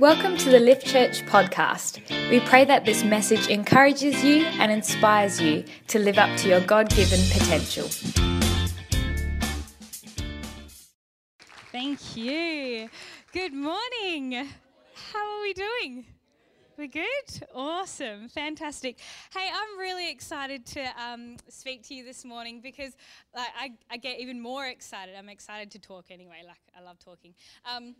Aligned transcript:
Welcome 0.00 0.36
to 0.38 0.50
the 0.50 0.58
Lift 0.58 0.84
Church 0.84 1.24
podcast. 1.26 2.00
We 2.28 2.40
pray 2.40 2.64
that 2.64 2.84
this 2.84 3.04
message 3.04 3.46
encourages 3.46 4.24
you 4.24 4.44
and 4.44 4.72
inspires 4.72 5.40
you 5.40 5.62
to 5.86 6.00
live 6.00 6.18
up 6.18 6.36
to 6.38 6.48
your 6.48 6.60
God 6.62 6.90
given 6.90 7.20
potential. 7.30 7.86
Thank 11.70 12.16
you. 12.16 12.90
Good 13.32 13.54
morning. 13.54 14.48
How 15.12 15.38
are 15.38 15.42
we 15.42 15.52
doing? 15.52 16.06
We're 16.76 16.88
good? 16.88 17.46
Awesome. 17.54 18.28
Fantastic. 18.28 18.98
Hey, 19.32 19.48
I'm 19.48 19.78
really 19.78 20.10
excited 20.10 20.66
to 20.66 20.86
um, 21.00 21.36
speak 21.48 21.84
to 21.84 21.94
you 21.94 22.04
this 22.04 22.24
morning 22.24 22.60
because 22.60 22.96
like, 23.32 23.46
I, 23.56 23.72
I, 23.92 23.96
get 23.98 24.18
even 24.18 24.40
more 24.40 24.66
excited. 24.66 25.14
I'm 25.16 25.28
excited 25.28 25.70
to 25.70 25.78
talk 25.78 26.06
anyway, 26.10 26.42
like, 26.44 26.58
I 26.76 26.82
love 26.82 26.98
talking. 26.98 27.32
Um, 27.64 27.94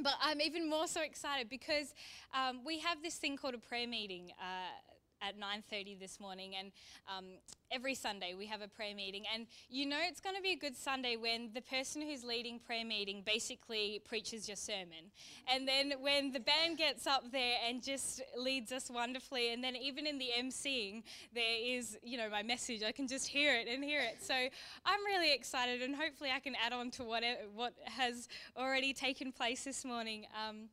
but 0.00 0.14
I'm 0.20 0.40
even 0.40 0.68
more 0.68 0.86
so 0.86 1.02
excited 1.02 1.48
because 1.48 1.94
um, 2.34 2.60
we 2.64 2.78
have 2.80 3.02
this 3.02 3.16
thing 3.16 3.36
called 3.36 3.54
a 3.54 3.58
prayer 3.58 3.86
meeting. 3.86 4.32
Uh, 4.40 4.95
at 5.22 5.38
9.30 5.38 5.98
this 5.98 6.20
morning 6.20 6.54
and 6.58 6.72
um, 7.14 7.24
every 7.70 7.94
sunday 7.94 8.34
we 8.36 8.46
have 8.46 8.60
a 8.60 8.68
prayer 8.68 8.94
meeting. 8.94 9.24
And 9.34 9.46
you 9.70 9.86
know 9.86 9.98
it's 10.00 10.20
going 10.20 10.36
to 10.36 10.42
be 10.42 10.52
a 10.52 10.56
good 10.56 10.76
sunday 10.76 11.16
when 11.16 11.50
the 11.54 11.60
person 11.60 12.02
who's 12.02 12.24
leading 12.24 12.58
prayer 12.58 12.84
meeting 12.84 13.22
basically 13.24 14.00
preaches 14.06 14.48
your 14.48 14.56
sermon. 14.56 15.10
And 15.52 15.66
then 15.66 15.94
when 16.00 16.32
the 16.32 16.40
band 16.40 16.78
gets 16.78 17.06
up 17.06 17.24
there 17.32 17.56
and 17.68 17.82
just 17.82 18.22
leads 18.36 18.72
us 18.72 18.90
wonderfully 18.90 19.52
and 19.52 19.62
then 19.62 19.76
even 19.76 20.06
in 20.06 20.18
the 20.18 20.30
emceeing 20.38 21.02
there 21.34 21.56
is 21.60 21.98
you 22.02 22.18
know 22.18 22.28
my 22.30 22.42
message. 22.42 22.82
I 22.82 22.92
can 22.92 23.08
just 23.08 23.28
hear 23.28 23.54
it 23.54 23.68
and 23.68 23.82
hear 23.82 24.00
it. 24.00 24.18
So 24.22 24.34
i'm 24.34 25.04
really 25.06 25.32
excited 25.32 25.82
and 25.82 25.94
hopefully 25.94 26.30
i 26.34 26.40
can 26.40 26.54
add 26.64 26.72
on 26.72 26.90
to 26.92 27.04
what, 27.04 27.22
what 27.54 27.72
has 27.84 28.28
already 28.56 28.92
taken 28.92 29.32
place 29.32 29.64
this 29.64 29.84
morning. 29.84 30.26
Um, 30.34 30.68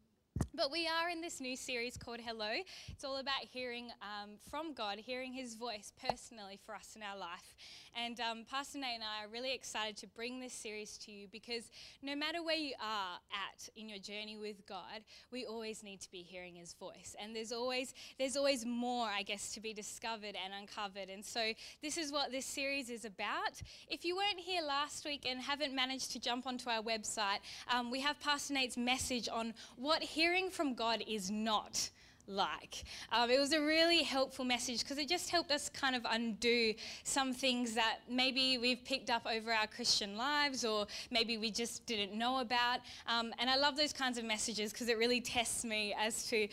but 0.56 0.72
we 0.72 0.88
are 0.88 1.10
in 1.10 1.20
this 1.22 1.42
new 1.42 1.56
series 1.56 1.98
called 1.98 2.20
Hello. 2.20 2.52
It's 2.88 3.04
all 3.04 3.18
about 3.18 3.42
hearing 3.52 3.90
um, 4.02 4.32
from 4.50 4.74
God, 4.74 4.98
hearing 4.98 5.34
His 5.34 5.56
voice 5.56 5.92
personally 6.08 6.60
for 6.66 6.74
us 6.74 6.96
in 6.96 7.02
our 7.04 7.18
life. 7.18 7.56
And 7.96 8.20
um, 8.20 8.46
Pastor 8.50 8.80
Nate 8.80 8.96
and 8.96 9.04
I 9.04 9.26
are 9.26 9.30
really 9.30 9.54
excited 9.54 9.98
to 9.98 10.08
bring 10.08 10.40
this 10.40 10.54
series 10.54 10.98
to 11.00 11.12
you 11.12 11.28
because 11.32 11.70
no 12.02 12.16
matter 12.16 12.42
where 12.42 12.56
you 12.56 12.74
are 12.80 13.18
at 13.32 13.70
in 13.76 13.90
your 13.90 14.00
journey 14.00 14.38
with 14.38 14.66
God, 14.68 15.04
we 15.32 15.46
always 15.46 15.84
need 15.84 16.02
to 16.02 16.12
be 16.12 16.24
hearing 16.24 16.56
His 16.56 16.74
voice. 16.74 17.16
And 17.22 17.36
there's 17.36 17.52
always 17.52 17.94
there's 18.18 18.36
always 18.36 18.66
more, 18.66 19.08
I 19.08 19.22
guess, 19.24 19.54
to 19.54 19.60
be 19.60 19.74
discovered 19.74 20.36
and 20.44 20.54
uncovered. 20.60 21.10
And 21.10 21.24
so 21.26 21.54
this 21.82 21.98
is 21.98 22.12
what 22.12 22.32
this 22.32 22.46
series 22.46 22.90
is 22.90 23.06
about. 23.06 23.62
If 23.88 24.06
you 24.06 24.16
weren't 24.16 24.40
here 24.40 24.62
last 24.64 25.04
week 25.06 25.28
and 25.30 25.42
haven't 25.42 25.76
managed 25.76 26.12
to 26.14 26.20
jump 26.20 26.48
onto 26.48 26.70
our 26.70 26.82
website, 26.82 27.40
um, 27.72 27.92
we 27.92 28.02
have 28.02 28.20
Pastor 28.20 28.54
Nate's 28.54 28.78
message 28.78 29.28
on 29.32 29.54
what 29.76 30.02
hearing 30.02 30.23
from 30.50 30.74
God 30.74 31.04
is 31.06 31.30
not 31.30 31.90
like. 32.28 32.84
Um, 33.12 33.30
it 33.30 33.40
was 33.40 33.52
a 33.52 33.60
really 33.60 34.04
helpful 34.04 34.46
message 34.46 34.80
because 34.80 34.98
it 34.98 35.10
just 35.10 35.30
helped 35.30 35.52
us 35.52 35.68
kind 35.68 35.96
of 35.96 36.06
undo 36.10 36.74
some 37.04 37.34
things 37.34 37.74
that 37.76 37.98
maybe 38.10 38.58
we've 38.58 38.84
picked 38.86 39.10
up 39.10 39.26
over 39.26 39.52
our 39.52 39.68
Christian 39.68 40.16
lives 40.16 40.64
or 40.64 40.88
maybe 41.12 41.38
we 41.38 41.52
just 41.52 41.86
didn't 41.86 42.18
know 42.18 42.40
about. 42.40 42.80
Um, 43.08 43.34
and 43.38 43.50
I 43.50 43.58
love 43.58 43.76
those 43.76 43.92
kinds 43.92 44.18
of 44.18 44.24
messages 44.24 44.72
because 44.72 44.88
it 44.88 44.98
really 44.98 45.20
tests 45.20 45.66
me 45.66 45.94
as 46.00 46.26
to 46.30 46.48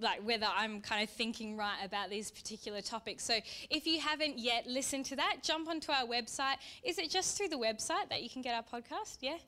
like 0.00 0.24
whether 0.24 0.46
I'm 0.56 0.80
kind 0.80 1.02
of 1.02 1.10
thinking 1.10 1.56
right 1.56 1.84
about 1.84 2.10
these 2.10 2.30
particular 2.30 2.80
topics. 2.80 3.24
So 3.24 3.38
if 3.70 3.86
you 3.86 4.00
haven't 4.00 4.38
yet 4.38 4.66
listened 4.68 5.06
to 5.06 5.16
that, 5.16 5.38
jump 5.42 5.68
onto 5.68 5.90
our 5.90 6.06
website. 6.06 6.56
Is 6.84 6.98
it 6.98 7.10
just 7.10 7.36
through 7.36 7.48
the 7.48 7.58
website 7.58 8.08
that 8.10 8.22
you 8.22 8.30
can 8.30 8.42
get 8.42 8.54
our 8.54 8.62
podcast? 8.62 9.18
Yeah 9.20 9.38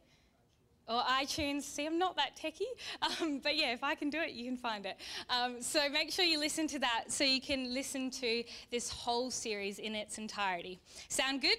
or 0.91 1.00
iTunes. 1.02 1.62
See, 1.62 1.86
I'm 1.86 1.98
not 1.98 2.16
that 2.16 2.36
techie, 2.36 2.62
um, 3.22 3.38
but 3.38 3.56
yeah, 3.56 3.72
if 3.72 3.83
I 3.83 3.94
can 3.94 4.10
do 4.10 4.20
it, 4.20 4.33
you 4.33 4.44
can 4.44 4.56
find 4.56 4.84
it. 4.84 4.96
Um, 5.30 5.62
so 5.62 5.88
make 5.88 6.12
sure 6.12 6.24
you 6.24 6.38
listen 6.38 6.66
to 6.69 6.78
that 6.80 7.05
so 7.08 7.24
you 7.24 7.41
can 7.41 7.72
listen 7.72 8.10
to 8.10 8.42
this 8.70 8.91
whole 8.91 9.30
series 9.30 9.78
in 9.78 9.94
its 9.94 10.18
entirety. 10.18 10.80
Sound 11.08 11.40
good? 11.40 11.56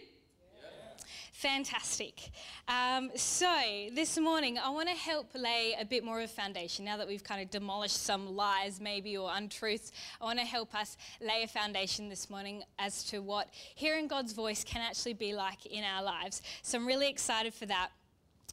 Fantastic. 1.42 2.30
Um, 2.68 3.10
so, 3.16 3.52
this 3.96 4.20
morning, 4.20 4.60
I 4.60 4.70
want 4.70 4.90
to 4.90 4.96
help 4.96 5.32
lay 5.34 5.76
a 5.80 5.84
bit 5.84 6.04
more 6.04 6.20
of 6.20 6.26
a 6.26 6.28
foundation. 6.28 6.86
Now 6.86 6.98
that 6.98 7.08
we've 7.08 7.24
kind 7.24 7.42
of 7.42 7.50
demolished 7.50 8.04
some 8.04 8.36
lies, 8.36 8.80
maybe, 8.80 9.18
or 9.18 9.32
untruths, 9.34 9.92
I 10.22 10.26
want 10.26 10.38
to 10.38 10.46
help 10.46 10.76
us 10.76 10.98
lay 11.20 11.42
a 11.42 11.48
foundation 11.48 12.10
this 12.10 12.30
morning 12.30 12.62
as 12.78 13.04
to 13.06 13.24
what 13.24 13.48
hearing 13.74 14.08
God's 14.08 14.34
voice 14.34 14.64
can 14.64 14.84
actually 14.84 15.14
be 15.14 15.34
like 15.34 15.66
in 15.66 15.84
our 15.84 16.04
lives. 16.04 16.44
So, 16.62 16.78
I'm 16.78 16.86
really 16.86 17.10
excited 17.10 17.56
for 17.56 17.66
that 17.66 17.90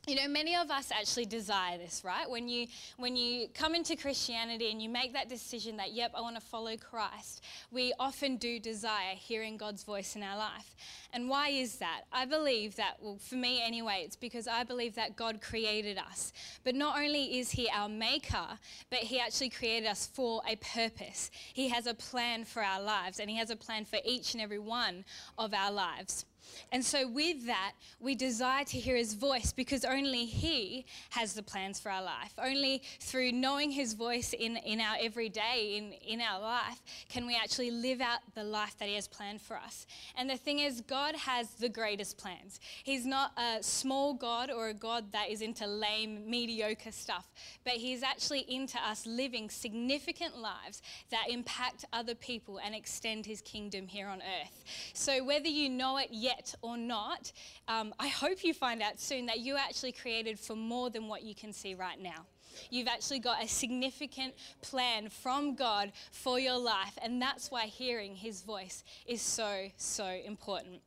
you 0.09 0.15
know 0.15 0.27
many 0.27 0.57
of 0.57 0.71
us 0.71 0.91
actually 0.91 1.27
desire 1.27 1.77
this 1.77 2.03
right? 2.03 2.29
When 2.29 2.49
you 2.49 2.67
when 2.97 3.15
you 3.15 3.49
come 3.53 3.75
into 3.75 3.95
christianity 3.95 4.71
and 4.71 4.81
you 4.81 4.89
make 4.89 5.13
that 5.13 5.29
decision 5.29 5.77
that 5.77 5.93
yep 5.93 6.13
i 6.15 6.21
want 6.21 6.37
to 6.37 6.41
follow 6.41 6.77
christ 6.77 7.45
we 7.71 7.93
often 8.01 8.37
do 8.37 8.59
desire 8.59 9.15
hearing 9.15 9.57
god's 9.57 9.85
voice 9.85 10.17
in 10.17 10.23
our 10.23 10.37
life. 10.37 10.75
And 11.13 11.29
why 11.29 11.49
is 11.49 11.77
that? 11.77 12.03
I 12.13 12.25
believe 12.25 12.77
that 12.77 12.95
well 13.01 13.19
for 13.19 13.35
me 13.35 13.63
anyway 13.63 14.03
it's 14.05 14.17
because 14.17 14.49
i 14.49 14.65
believe 14.65 14.95
that 14.95 15.15
god 15.17 15.43
created 15.43 15.99
us. 15.99 16.33
But 16.65 16.75
not 16.75 16.99
only 16.99 17.39
is 17.39 17.51
he 17.51 17.69
our 17.69 17.89
maker 17.89 18.59
but 18.89 19.01
he 19.01 19.21
actually 19.21 19.51
created 19.51 19.87
us 19.87 20.07
for 20.07 20.41
a 20.49 20.57
purpose. 20.57 21.31
He 21.53 21.69
has 21.69 21.87
a 21.87 21.95
plan 21.95 22.45
for 22.45 22.63
our 22.65 22.81
lives 22.81 23.21
and 23.21 23.29
he 23.29 23.37
has 23.37 23.51
a 23.51 23.57
plan 23.57 23.85
for 23.85 23.99
each 24.07 24.33
and 24.33 24.43
every 24.43 24.59
one 24.59 25.05
of 25.37 25.53
our 25.53 25.71
lives 25.71 26.25
and 26.73 26.85
so, 26.85 27.09
with 27.09 27.47
that, 27.47 27.73
we 28.01 28.15
desire 28.15 28.65
to 28.65 28.79
hear 28.79 28.97
his 28.97 29.15
voice 29.15 29.53
because 29.53 29.85
only 29.85 30.27
he 30.27 30.85
has 31.11 31.35
the 31.35 31.43
plans 31.43 31.81
for 31.81 31.91
our 31.91 32.03
life. 32.03 32.33
Only 32.39 32.83
through 33.01 33.33
knowing 33.33 33.71
his 33.71 33.95
voice 33.95 34.33
in, 34.33 34.57
in 34.59 34.81
our 34.81 34.97
everyday, 35.01 35.77
in, 35.77 35.93
in 35.93 36.21
our 36.21 36.41
life, 36.41 36.81
can 37.09 37.27
we 37.27 37.37
actually 37.37 37.71
live 37.71 38.01
out 38.01 38.21
the 38.35 38.45
life 38.45 38.77
that 38.79 38.89
he 38.89 38.95
has 38.95 39.09
planned 39.09 39.41
for 39.41 39.57
us. 39.57 39.87
And 40.17 40.29
the 40.29 40.37
thing 40.37 40.59
is, 40.59 40.81
God 40.83 41.15
has 41.17 41.51
the 41.51 41.69
greatest 41.69 42.19
plans. 42.19 42.61
He's 42.85 43.07
not 43.07 43.33
a 43.39 43.63
small 43.63 44.15
God 44.15 44.51
or 44.51 44.69
a 44.69 44.75
God 44.75 45.13
that 45.13 45.31
is 45.31 45.41
into 45.43 45.67
lame, 45.67 46.29
mediocre 46.29 46.93
stuff, 46.93 47.29
but 47.65 47.75
he's 47.75 48.03
actually 48.03 48.41
into 48.49 48.79
us 48.79 49.07
living 49.07 49.51
significant 49.51 50.39
lives 50.39 50.83
that 51.11 51.27
impact 51.29 51.85
other 51.93 52.15
people 52.15 52.61
and 52.65 52.75
extend 52.75 53.27
his 53.27 53.41
kingdom 53.41 53.87
here 53.87 54.09
on 54.09 54.19
earth. 54.19 54.65
So, 54.93 55.25
whether 55.25 55.49
you 55.49 55.69
know 55.69 55.99
it 55.99 56.09
yet, 56.11 56.38
yet 56.39 56.55
or 56.63 56.77
not, 56.77 57.33
um, 57.67 57.95
I 57.99 58.09
hope 58.09 58.45
you 58.45 58.55
find 58.55 58.83
out 58.83 59.01
soon 59.01 59.27
that 59.27 59.41
you're 59.41 59.59
actually 59.59 59.93
created 59.93 60.39
for 60.39 60.57
more 60.57 60.91
than 60.91 61.09
what 61.09 61.23
you 61.23 61.35
can 61.35 61.53
see 61.53 61.75
right 61.75 62.01
now. 62.01 62.27
You've 62.71 62.89
actually 62.89 63.21
got 63.21 63.43
a 63.43 63.49
significant 63.49 64.35
plan 64.63 65.09
from 65.11 65.55
God 65.55 65.93
for 66.11 66.41
your 66.41 66.59
life, 66.59 66.99
and 67.03 67.21
that's 67.21 67.51
why 67.51 67.67
hearing 67.67 68.17
His 68.17 68.43
voice 68.43 68.83
is 69.07 69.21
so, 69.21 69.69
so 69.77 70.07
important 70.25 70.81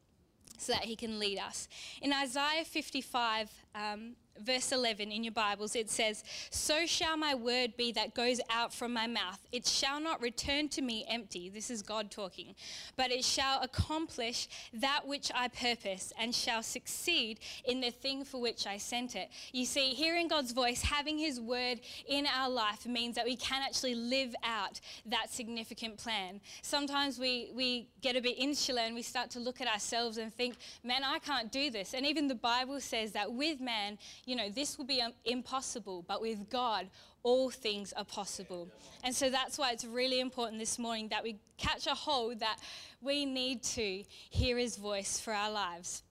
so 0.58 0.74
that 0.74 0.84
He 0.84 0.96
can 0.96 1.18
lead 1.18 1.40
us. 1.40 1.68
In 2.02 2.12
Isaiah 2.12 2.66
55, 2.66 3.50
um, 3.76 4.16
verse 4.40 4.72
11 4.72 5.12
in 5.12 5.24
your 5.24 5.34
Bibles, 5.34 5.76
it 5.76 5.90
says, 5.90 6.24
So 6.50 6.86
shall 6.86 7.18
my 7.18 7.36
word 7.36 7.76
be 7.78 7.92
that 7.94 8.14
goes 8.14 8.40
out 8.50 8.74
from 8.74 8.94
my 8.94 9.08
mouth. 9.08 9.40
It 9.52 9.68
shall 9.68 10.00
not 10.00 10.22
return 10.22 10.70
to 10.70 10.82
me 10.82 11.06
empty. 11.10 11.50
This 11.50 11.70
is 11.70 11.82
God 11.82 12.12
talking. 12.12 12.56
But 12.98 13.12
it 13.12 13.24
shall 13.24 13.62
accomplish 13.62 14.48
that 14.74 15.02
which 15.06 15.32
I 15.34 15.48
purpose 15.48 16.12
and 16.20 16.34
shall 16.34 16.64
succeed 16.64 17.40
in 17.66 17.82
the 17.82 17.92
thing 17.92 18.24
for 18.24 18.42
which 18.42 18.66
I 18.68 18.78
sent 18.78 19.16
it. 19.16 19.30
You 19.52 19.66
see, 19.66 19.90
hearing 19.90 20.28
God's 20.28 20.52
voice, 20.52 20.82
having 20.82 21.18
his 21.18 21.40
word 21.40 21.82
in 22.08 22.26
our 22.26 22.50
life 22.50 22.86
means 22.86 23.16
that 23.16 23.26
we 23.26 23.36
can 23.36 23.62
actually 23.62 23.96
live 23.96 24.34
out 24.44 24.80
that 25.06 25.32
significant 25.32 25.98
plan. 25.98 26.42
Sometimes 26.62 27.20
we, 27.20 27.52
we 27.54 27.88
get 28.02 28.16
a 28.16 28.22
bit 28.22 28.38
insular 28.38 28.82
and 28.82 28.96
we 28.96 29.02
start 29.02 29.30
to 29.32 29.40
look 29.40 29.62
at 29.62 29.68
ourselves 29.68 30.18
and 30.18 30.34
think, 30.34 30.56
man, 30.84 31.04
I 31.04 31.20
can't 31.20 31.52
do 31.52 31.70
this. 31.70 31.94
And 31.94 32.06
even 32.06 32.28
the 32.28 32.36
Bible 32.36 32.80
says 32.80 33.12
that 33.12 33.32
with 33.32 33.61
man, 33.62 33.98
you 34.26 34.36
know, 34.36 34.50
this 34.50 34.78
will 34.78 34.86
be 34.86 35.02
um, 35.02 35.14
impossible, 35.26 36.04
but 36.08 36.22
with 36.22 36.50
God, 36.50 36.88
all 37.24 37.50
things 37.50 37.94
are 37.94 38.06
possible. 38.06 38.70
And 39.04 39.16
so 39.16 39.30
that's 39.30 39.58
why 39.58 39.72
it's 39.72 39.86
really 39.86 40.20
important 40.20 40.60
this 40.60 40.80
morning 40.80 41.10
that 41.10 41.24
we 41.24 41.38
catch 41.58 41.88
a 41.88 41.94
hold 41.94 42.40
that 42.40 42.58
we 43.02 43.26
need 43.26 43.64
to 43.64 44.04
hear 44.30 44.58
his 44.58 44.78
voice 44.78 45.20
for 45.20 45.34
our 45.34 45.52
lives. 45.52 46.04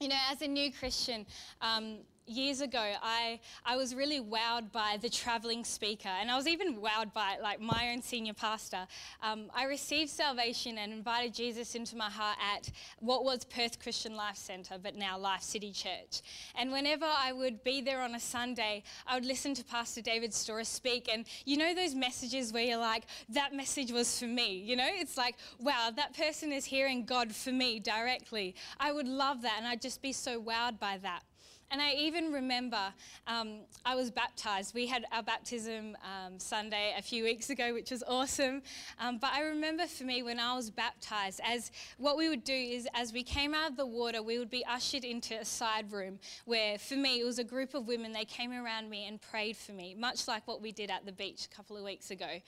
You 0.00 0.08
know, 0.08 0.18
as 0.30 0.42
a 0.42 0.48
new 0.48 0.72
Christian, 0.72 1.26
um, 1.60 1.98
years 2.30 2.60
ago, 2.60 2.94
I, 3.02 3.40
I 3.64 3.76
was 3.76 3.94
really 3.94 4.20
wowed 4.20 4.72
by 4.72 4.98
the 5.00 5.08
traveling 5.08 5.64
speaker, 5.64 6.08
and 6.08 6.30
I 6.30 6.36
was 6.36 6.46
even 6.46 6.76
wowed 6.76 7.12
by 7.12 7.36
like 7.42 7.60
my 7.60 7.90
own 7.92 8.02
senior 8.02 8.34
pastor. 8.34 8.86
Um, 9.22 9.50
I 9.54 9.64
received 9.64 10.10
salvation 10.10 10.78
and 10.78 10.92
invited 10.92 11.34
Jesus 11.34 11.74
into 11.74 11.96
my 11.96 12.08
heart 12.08 12.38
at 12.54 12.70
what 12.98 13.24
was 13.24 13.44
Perth 13.44 13.80
Christian 13.80 14.14
Life 14.14 14.36
Centre, 14.36 14.76
but 14.82 14.94
now 14.94 15.18
Life 15.18 15.42
City 15.42 15.72
Church. 15.72 16.22
And 16.56 16.72
whenever 16.72 17.06
I 17.06 17.32
would 17.32 17.64
be 17.64 17.80
there 17.80 18.00
on 18.00 18.14
a 18.14 18.20
Sunday, 18.20 18.82
I 19.06 19.14
would 19.14 19.26
listen 19.26 19.54
to 19.54 19.64
Pastor 19.64 20.00
David 20.00 20.32
Storrs 20.32 20.68
speak, 20.68 21.08
and 21.12 21.26
you 21.44 21.56
know 21.56 21.74
those 21.74 21.94
messages 21.94 22.52
where 22.52 22.64
you're 22.64 22.78
like, 22.78 23.04
that 23.28 23.54
message 23.54 23.92
was 23.92 24.18
for 24.18 24.26
me. 24.26 24.58
You 24.58 24.76
know, 24.76 24.88
it's 24.88 25.16
like, 25.16 25.36
wow, 25.58 25.90
that 25.94 26.16
person 26.16 26.52
is 26.52 26.64
hearing 26.64 27.04
God 27.04 27.34
for 27.34 27.50
me 27.50 27.80
directly. 27.80 28.54
I 28.78 28.92
would 28.92 29.08
love 29.08 29.42
that, 29.42 29.54
and 29.58 29.66
I'd 29.66 29.82
just 29.82 30.00
be 30.02 30.12
so 30.12 30.40
wowed 30.40 30.78
by 30.78 30.98
that. 31.02 31.22
And 31.70 31.80
I 31.80 31.92
even 31.92 32.32
remember 32.32 32.92
um, 33.28 33.60
I 33.86 33.94
was 33.94 34.10
baptized. 34.10 34.74
We 34.74 34.86
had 34.86 35.04
our 35.12 35.22
baptism 35.22 35.96
um, 36.04 36.38
Sunday 36.38 36.94
a 36.98 37.02
few 37.02 37.22
weeks 37.22 37.48
ago, 37.48 37.72
which 37.72 37.92
was 37.92 38.02
awesome. 38.08 38.62
Um, 38.98 39.18
but 39.18 39.30
I 39.32 39.42
remember 39.42 39.86
for 39.86 40.02
me 40.02 40.24
when 40.24 40.40
I 40.40 40.56
was 40.56 40.68
baptized, 40.68 41.40
as 41.44 41.70
what 41.96 42.16
we 42.16 42.28
would 42.28 42.42
do 42.42 42.52
is 42.52 42.88
as 42.94 43.12
we 43.12 43.22
came 43.22 43.54
out 43.54 43.70
of 43.70 43.76
the 43.76 43.86
water, 43.86 44.20
we 44.20 44.38
would 44.38 44.50
be 44.50 44.64
ushered 44.64 45.04
into 45.04 45.38
a 45.38 45.44
side 45.44 45.92
room 45.92 46.18
where, 46.44 46.76
for 46.76 46.96
me, 46.96 47.20
it 47.20 47.24
was 47.24 47.38
a 47.38 47.44
group 47.44 47.74
of 47.74 47.86
women. 47.86 48.12
They 48.12 48.24
came 48.24 48.52
around 48.52 48.90
me 48.90 49.06
and 49.06 49.20
prayed 49.20 49.56
for 49.56 49.72
me, 49.72 49.94
much 49.96 50.26
like 50.26 50.48
what 50.48 50.60
we 50.60 50.72
did 50.72 50.90
at 50.90 51.06
the 51.06 51.12
beach 51.12 51.46
a 51.46 51.54
couple 51.54 51.76
of 51.76 51.84
weeks 51.84 52.10
ago. 52.10 52.40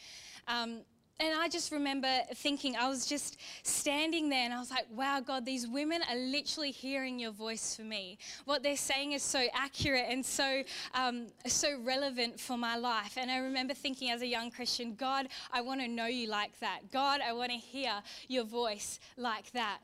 And 1.20 1.38
I 1.38 1.48
just 1.48 1.70
remember 1.70 2.08
thinking, 2.34 2.74
I 2.74 2.88
was 2.88 3.06
just 3.06 3.36
standing 3.62 4.28
there 4.28 4.44
and 4.44 4.52
I 4.52 4.58
was 4.58 4.70
like, 4.70 4.86
wow, 4.90 5.20
God, 5.20 5.46
these 5.46 5.68
women 5.68 6.00
are 6.10 6.16
literally 6.16 6.72
hearing 6.72 7.18
your 7.18 7.30
voice 7.30 7.76
for 7.76 7.82
me. 7.82 8.18
What 8.44 8.62
they're 8.62 8.76
saying 8.76 9.12
is 9.12 9.22
so 9.22 9.46
accurate 9.54 10.06
and 10.08 10.24
so, 10.24 10.62
um, 10.94 11.28
so 11.46 11.78
relevant 11.80 12.40
for 12.40 12.56
my 12.56 12.76
life. 12.76 13.16
And 13.16 13.30
I 13.30 13.38
remember 13.38 13.72
thinking 13.72 14.10
as 14.10 14.22
a 14.22 14.26
young 14.26 14.50
Christian, 14.50 14.94
God, 14.94 15.28
I 15.52 15.60
want 15.60 15.80
to 15.80 15.88
know 15.88 16.06
you 16.06 16.28
like 16.28 16.58
that. 16.58 16.90
God, 16.90 17.20
I 17.20 17.32
want 17.32 17.52
to 17.52 17.58
hear 17.58 17.92
your 18.26 18.44
voice 18.44 18.98
like 19.16 19.52
that. 19.52 19.78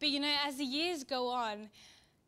But 0.00 0.08
you 0.08 0.20
know, 0.20 0.34
as 0.46 0.56
the 0.56 0.64
years 0.64 1.04
go 1.04 1.28
on, 1.28 1.68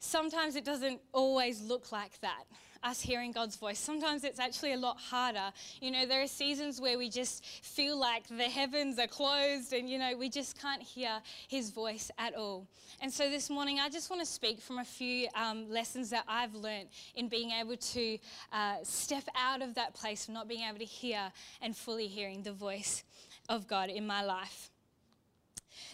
sometimes 0.00 0.54
it 0.54 0.64
doesn't 0.64 1.00
always 1.12 1.62
look 1.62 1.92
like 1.92 2.20
that 2.20 2.44
us 2.84 3.00
hearing 3.00 3.32
God's 3.32 3.56
voice. 3.56 3.78
Sometimes 3.78 4.22
it's 4.24 4.38
actually 4.38 4.72
a 4.72 4.76
lot 4.76 4.98
harder. 4.98 5.52
You 5.80 5.90
know, 5.90 6.06
there 6.06 6.22
are 6.22 6.26
seasons 6.26 6.80
where 6.80 6.98
we 6.98 7.08
just 7.08 7.44
feel 7.64 7.98
like 7.98 8.28
the 8.28 8.44
heavens 8.44 8.98
are 8.98 9.06
closed 9.06 9.72
and, 9.72 9.88
you 9.88 9.98
know, 9.98 10.16
we 10.16 10.28
just 10.28 10.60
can't 10.60 10.82
hear 10.82 11.20
His 11.48 11.70
voice 11.70 12.10
at 12.18 12.34
all. 12.34 12.66
And 13.00 13.12
so 13.12 13.30
this 13.30 13.50
morning, 13.50 13.80
I 13.80 13.88
just 13.88 14.10
want 14.10 14.20
to 14.20 14.26
speak 14.26 14.60
from 14.60 14.78
a 14.78 14.84
few 14.84 15.28
um, 15.34 15.68
lessons 15.70 16.10
that 16.10 16.24
I've 16.28 16.54
learned 16.54 16.88
in 17.14 17.28
being 17.28 17.50
able 17.50 17.76
to 17.76 18.18
uh, 18.52 18.76
step 18.82 19.24
out 19.36 19.62
of 19.62 19.74
that 19.74 19.94
place 19.94 20.28
of 20.28 20.34
not 20.34 20.48
being 20.48 20.62
able 20.68 20.78
to 20.78 20.84
hear 20.84 21.32
and 21.62 21.76
fully 21.76 22.06
hearing 22.06 22.42
the 22.42 22.52
voice 22.52 23.02
of 23.48 23.66
God 23.66 23.88
in 23.88 24.06
my 24.06 24.22
life. 24.22 24.70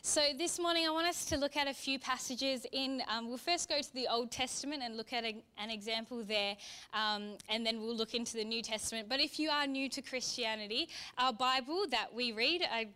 So, 0.02 0.22
this 0.38 0.58
morning 0.58 0.86
I 0.86 0.90
want 0.90 1.06
us 1.06 1.26
to 1.26 1.36
look 1.36 1.58
at 1.58 1.68
a 1.68 1.74
few 1.74 1.98
passages 1.98 2.66
in. 2.72 3.02
Um, 3.06 3.28
we'll 3.28 3.36
first 3.36 3.68
go 3.68 3.82
to 3.82 3.94
the 3.94 4.08
Old 4.08 4.30
Testament 4.30 4.82
and 4.82 4.96
look 4.96 5.12
at 5.12 5.24
a, 5.24 5.36
an 5.58 5.68
example 5.68 6.24
there, 6.24 6.56
um, 6.94 7.36
and 7.50 7.66
then 7.66 7.82
we'll 7.82 7.94
look 7.94 8.14
into 8.14 8.38
the 8.38 8.44
New 8.44 8.62
Testament. 8.62 9.10
But 9.10 9.20
if 9.20 9.38
you 9.38 9.50
are 9.50 9.66
new 9.66 9.90
to 9.90 10.00
Christianity, 10.00 10.88
our 11.18 11.34
Bible 11.34 11.84
that 11.90 12.14
we 12.14 12.32
read, 12.32 12.62
I, 12.72 12.88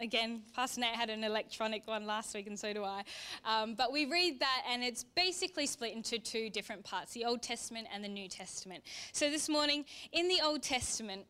again, 0.00 0.42
Pastor 0.54 0.82
Nate 0.82 0.96
had 0.96 1.08
an 1.08 1.24
electronic 1.24 1.86
one 1.86 2.04
last 2.04 2.34
week, 2.34 2.46
and 2.46 2.58
so 2.58 2.74
do 2.74 2.84
I. 2.84 3.04
Um, 3.46 3.74
but 3.74 3.90
we 3.90 4.04
read 4.04 4.38
that, 4.40 4.62
and 4.70 4.84
it's 4.84 5.02
basically 5.02 5.64
split 5.64 5.94
into 5.94 6.18
two 6.18 6.50
different 6.50 6.84
parts 6.84 7.14
the 7.14 7.24
Old 7.24 7.40
Testament 7.42 7.88
and 7.90 8.04
the 8.04 8.08
New 8.08 8.28
Testament. 8.28 8.84
So, 9.12 9.30
this 9.30 9.48
morning 9.48 9.86
in 10.12 10.28
the 10.28 10.42
Old 10.44 10.62
Testament, 10.62 11.24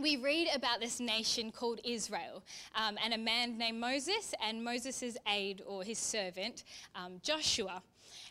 we 0.00 0.16
read 0.16 0.48
about 0.54 0.80
this 0.80 1.00
nation 1.00 1.50
called 1.50 1.80
Israel 1.84 2.42
um, 2.74 2.96
and 3.04 3.14
a 3.14 3.18
man 3.18 3.58
named 3.58 3.80
Moses 3.80 4.34
and 4.44 4.62
Moses' 4.62 5.16
aide 5.26 5.62
or 5.66 5.82
his 5.82 5.98
servant, 5.98 6.64
um, 6.94 7.20
Joshua. 7.22 7.82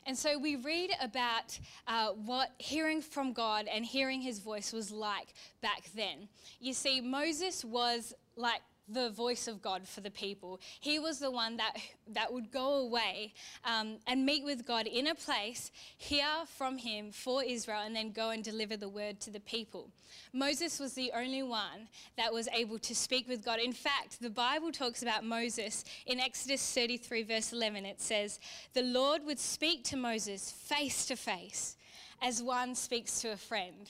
And 0.05 0.17
so 0.17 0.37
we 0.37 0.55
read 0.55 0.91
about 1.01 1.59
uh, 1.87 2.09
what 2.09 2.51
hearing 2.57 3.01
from 3.01 3.33
God 3.33 3.67
and 3.67 3.85
hearing 3.85 4.21
his 4.21 4.39
voice 4.39 4.71
was 4.71 4.91
like 4.91 5.33
back 5.61 5.89
then. 5.95 6.29
You 6.59 6.73
see, 6.73 7.01
Moses 7.01 7.65
was 7.65 8.13
like 8.35 8.61
the 8.87 9.09
voice 9.09 9.47
of 9.47 9.61
God 9.61 9.87
for 9.87 10.01
the 10.01 10.11
people. 10.11 10.59
He 10.79 10.99
was 10.99 11.19
the 11.19 11.31
one 11.31 11.57
that, 11.57 11.75
that 12.13 12.31
would 12.31 12.51
go 12.51 12.75
away 12.75 13.33
um, 13.65 13.97
and 14.07 14.25
meet 14.25 14.43
with 14.43 14.65
God 14.65 14.87
in 14.87 15.07
a 15.07 15.15
place, 15.15 15.71
hear 15.97 16.27
from 16.57 16.77
Him 16.77 17.11
for 17.11 17.43
Israel, 17.43 17.81
and 17.85 17.95
then 17.95 18.11
go 18.11 18.29
and 18.29 18.43
deliver 18.43 18.77
the 18.77 18.89
word 18.89 19.19
to 19.21 19.31
the 19.31 19.39
people. 19.39 19.89
Moses 20.33 20.79
was 20.79 20.93
the 20.93 21.11
only 21.15 21.43
one 21.43 21.89
that 22.17 22.33
was 22.33 22.47
able 22.53 22.79
to 22.79 22.95
speak 22.95 23.27
with 23.27 23.43
God. 23.43 23.59
In 23.59 23.73
fact, 23.73 24.21
the 24.21 24.29
Bible 24.29 24.71
talks 24.71 25.01
about 25.01 25.23
Moses 25.23 25.83
in 26.05 26.19
Exodus 26.19 26.73
33, 26.73 27.23
verse 27.23 27.53
11. 27.53 27.85
It 27.85 28.01
says, 28.01 28.39
The 28.73 28.83
Lord 28.83 29.23
would 29.25 29.39
speak 29.39 29.83
to 29.85 29.97
Moses 29.97 30.51
face 30.51 31.05
to 31.07 31.15
face 31.15 31.75
as 32.21 32.41
one 32.41 32.73
speaks 32.75 33.21
to 33.21 33.31
a 33.31 33.37
friend. 33.37 33.89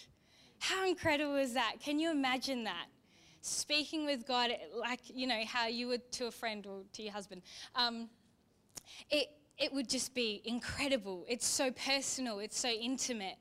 How 0.59 0.87
incredible 0.87 1.35
is 1.35 1.53
that? 1.53 1.75
Can 1.79 1.99
you 1.99 2.11
imagine 2.11 2.63
that? 2.63 2.87
Speaking 3.47 4.05
with 4.05 4.27
God 4.27 4.51
like, 4.75 5.01
you 5.07 5.27
know, 5.27 5.41
how 5.45 5.67
you 5.67 5.87
would 5.87 6.11
to 6.13 6.27
a 6.27 6.31
friend 6.31 6.65
or 6.65 6.81
to 6.93 7.01
your 7.03 7.13
husband. 7.13 7.41
Um, 7.75 8.09
it, 9.09 9.29
it 9.57 9.73
would 9.73 9.89
just 9.89 10.13
be 10.13 10.41
incredible. 10.45 11.25
It's 11.27 11.45
so 11.45 11.71
personal, 11.71 12.39
it's 12.39 12.59
so 12.59 12.69
intimate. 12.69 13.37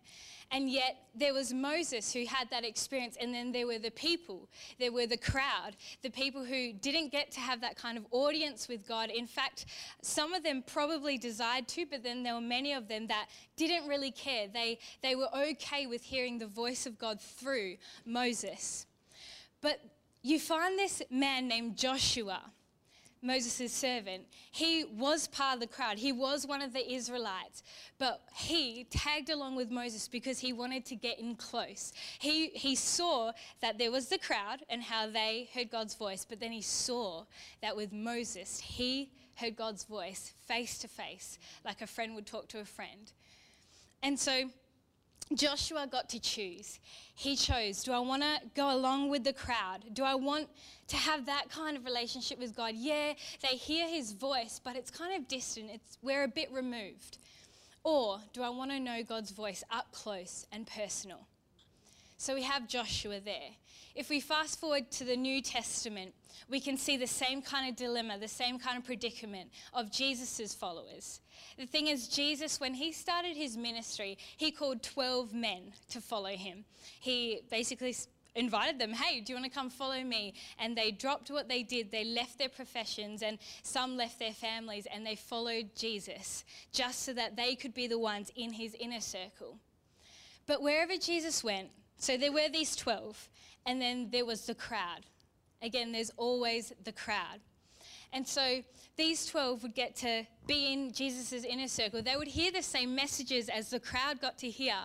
And 0.53 0.70
yet, 0.70 0.97
there 1.14 1.35
was 1.35 1.53
Moses 1.53 2.12
who 2.12 2.25
had 2.25 2.49
that 2.50 2.64
experience, 2.64 3.17
and 3.20 3.35
then 3.35 3.50
there 3.50 3.67
were 3.67 3.81
the 3.81 3.91
people, 3.91 4.49
there 4.79 4.93
were 4.93 5.06
the 5.06 5.17
crowd, 5.17 5.76
the 6.03 6.11
people 6.11 6.44
who 6.44 6.73
didn't 6.73 7.11
get 7.11 7.32
to 7.32 7.41
have 7.41 7.61
that 7.62 7.76
kind 7.76 7.99
of 7.99 8.06
audience 8.12 8.69
with 8.69 8.87
God. 8.87 9.11
In 9.11 9.26
fact, 9.26 9.67
some 10.03 10.32
of 10.35 10.44
them 10.44 10.62
probably 10.64 11.19
desired 11.19 11.67
to, 11.69 11.85
but 11.87 12.05
then 12.05 12.23
there 12.23 12.35
were 12.35 12.41
many 12.41 12.75
of 12.75 12.87
them 12.87 13.08
that 13.08 13.26
didn't 13.56 13.88
really 13.88 14.12
care. 14.12 14.47
They, 14.47 14.79
they 15.03 15.17
were 15.17 15.29
okay 15.37 15.87
with 15.87 16.03
hearing 16.03 16.38
the 16.38 16.47
voice 16.47 16.87
of 16.87 16.97
God 16.97 17.20
through 17.20 17.76
Moses. 18.05 18.87
But 19.61 19.81
you 20.26 20.40
find 20.40 20.76
this 20.76 21.02
man 21.08 21.46
named 21.46 21.76
Joshua, 21.76 22.40
Moses' 23.23 23.73
servant. 23.73 24.25
He 24.50 24.84
was 24.84 25.28
part 25.28 25.55
of 25.55 25.61
the 25.61 25.69
crowd, 25.69 25.99
he 25.99 26.11
was 26.11 26.46
one 26.46 26.62
of 26.62 26.73
the 26.73 26.93
Israelites, 26.93 27.62
but 27.99 28.23
he 28.34 28.84
tagged 28.90 29.31
along 29.31 29.55
with 29.55 29.70
Moses 29.70 30.08
because 30.08 30.40
he 30.40 30.52
wanted 30.52 30.84
to 30.87 30.96
get 30.96 31.20
in 31.20 31.37
close. 31.37 31.93
He, 32.19 32.49
he 32.49 32.75
saw 32.75 33.32
that 33.62 33.78
there 33.78 33.93
was 33.93 34.08
the 34.08 34.19
crowd 34.19 34.64
and 34.69 34.82
how 34.82 35.08
they 35.08 35.49
heard 35.55 35.70
God's 35.70 35.94
voice, 35.94 36.26
but 36.29 36.40
then 36.40 36.52
he 36.52 36.62
saw 36.62 37.25
that 37.62 37.76
with 37.76 37.93
Moses, 37.93 38.58
he 38.58 39.11
heard 39.37 39.55
God's 39.55 39.84
voice 39.84 40.32
face 40.46 40.79
to 40.79 40.88
face, 40.88 41.38
like 41.64 41.82
a 41.82 41.87
friend 41.87 42.17
would 42.17 42.26
talk 42.26 42.49
to 42.49 42.58
a 42.58 42.64
friend. 42.64 43.12
And 44.02 44.19
so, 44.19 44.50
Joshua 45.34 45.87
got 45.90 46.08
to 46.11 46.20
choose. 46.20 46.78
He 47.14 47.34
chose 47.34 47.82
do 47.82 47.93
I 47.93 47.99
want 47.99 48.23
to 48.23 48.40
go 48.55 48.75
along 48.75 49.08
with 49.08 49.25
the 49.25 49.32
crowd? 49.32 49.81
Do 49.93 50.05
I 50.05 50.14
want 50.14 50.49
to 50.88 50.96
have 50.96 51.26
that 51.26 51.50
kind 51.50 51.76
of 51.76 51.84
relationship 51.84 52.38
with 52.38 52.55
God? 52.55 52.75
Yeah, 52.76 53.14
they 53.43 53.56
hear 53.56 53.88
his 53.88 54.12
voice, 54.12 54.61
but 54.62 54.76
it's 54.76 54.90
kind 54.90 55.17
of 55.17 55.26
distant, 55.28 55.70
it's, 55.73 55.99
we're 56.02 56.25
a 56.25 56.28
bit 56.28 56.50
removed. 56.52 57.19
Or 57.82 58.20
do 58.32 58.43
I 58.43 58.49
want 58.49 58.70
to 58.73 58.81
know 58.81 59.02
God's 59.02 59.31
voice 59.31 59.62
up 59.70 59.93
close 59.93 60.46
and 60.52 60.67
personal? 60.67 61.26
So 62.19 62.35
we 62.35 62.43
have 62.43 62.67
Joshua 62.67 63.21
there. 63.21 63.51
If 63.95 64.11
we 64.11 64.21
fast 64.21 64.59
forward 64.61 64.91
to 64.93 65.05
the 65.05 65.17
New 65.17 65.41
Testament, 65.43 66.15
we 66.49 66.61
can 66.61 66.77
see 66.77 66.96
the 66.96 67.06
same 67.06 67.43
kind 67.43 67.69
of 67.69 67.77
dilemma, 67.77 68.19
the 68.19 68.29
same 68.29 68.58
kind 68.58 68.79
of 68.79 68.85
predicament 68.85 69.51
of 69.73 69.91
Jesus' 69.91 70.55
followers. 70.55 71.20
The 71.58 71.67
thing 71.67 71.89
is, 71.89 72.08
Jesus, 72.08 72.61
when 72.61 72.75
he 72.75 72.93
started 72.93 73.37
his 73.37 73.56
ministry, 73.56 74.19
he 74.37 74.51
called 74.51 74.82
12 74.82 75.35
men 75.35 75.73
to 75.91 76.01
follow 76.01 76.31
him. 76.31 76.65
He 77.01 77.41
basically 77.51 77.94
invited 78.35 78.79
them, 78.79 78.93
hey, 78.93 79.20
do 79.20 79.32
you 79.32 79.39
want 79.39 79.51
to 79.51 79.58
come 79.58 79.70
follow 79.70 80.03
me? 80.03 80.35
And 80.58 80.77
they 80.77 80.91
dropped 80.91 81.31
what 81.31 81.49
they 81.49 81.63
did. 81.63 81.91
They 81.91 82.05
left 82.05 82.39
their 82.39 82.49
professions 82.49 83.23
and 83.23 83.39
some 83.63 83.96
left 83.96 84.19
their 84.19 84.32
families 84.32 84.87
and 84.93 85.05
they 85.05 85.17
followed 85.17 85.70
Jesus 85.75 86.44
just 86.73 87.03
so 87.03 87.13
that 87.15 87.37
they 87.37 87.55
could 87.55 87.75
be 87.75 87.87
the 87.87 87.99
ones 87.99 88.31
in 88.37 88.53
his 88.53 88.75
inner 88.79 89.01
circle. 89.01 89.58
But 90.46 90.63
wherever 90.63 90.96
Jesus 90.96 91.43
went, 91.43 91.70
so 91.98 92.17
there 92.17 92.32
were 92.32 92.48
these 92.53 92.76
12, 92.76 93.29
and 93.67 93.81
then 93.81 94.10
there 94.10 94.24
was 94.24 94.46
the 94.46 94.55
crowd. 94.55 95.06
Again, 95.62 95.93
there's 95.93 96.10
always 96.17 96.72
the 96.84 96.93
crowd. 96.93 97.41
And 98.12 98.26
so 98.26 98.62
these 98.96 99.26
12 99.26 99.62
would 99.62 99.74
get 99.74 99.96
to 99.96 100.26
be 100.46 100.72
in 100.72 100.93
Jesus' 100.93 101.44
inner 101.44 101.69
circle. 101.69 102.03
They 102.03 102.17
would 102.17 102.29
hear 102.29 102.53
the 102.53 102.62
same 102.62 102.94
messages 102.94 103.48
as 103.48 103.70
the 103.70 103.81
crowd 103.81 104.20
got 104.20 104.38
to 104.38 104.50
hear. 104.50 104.76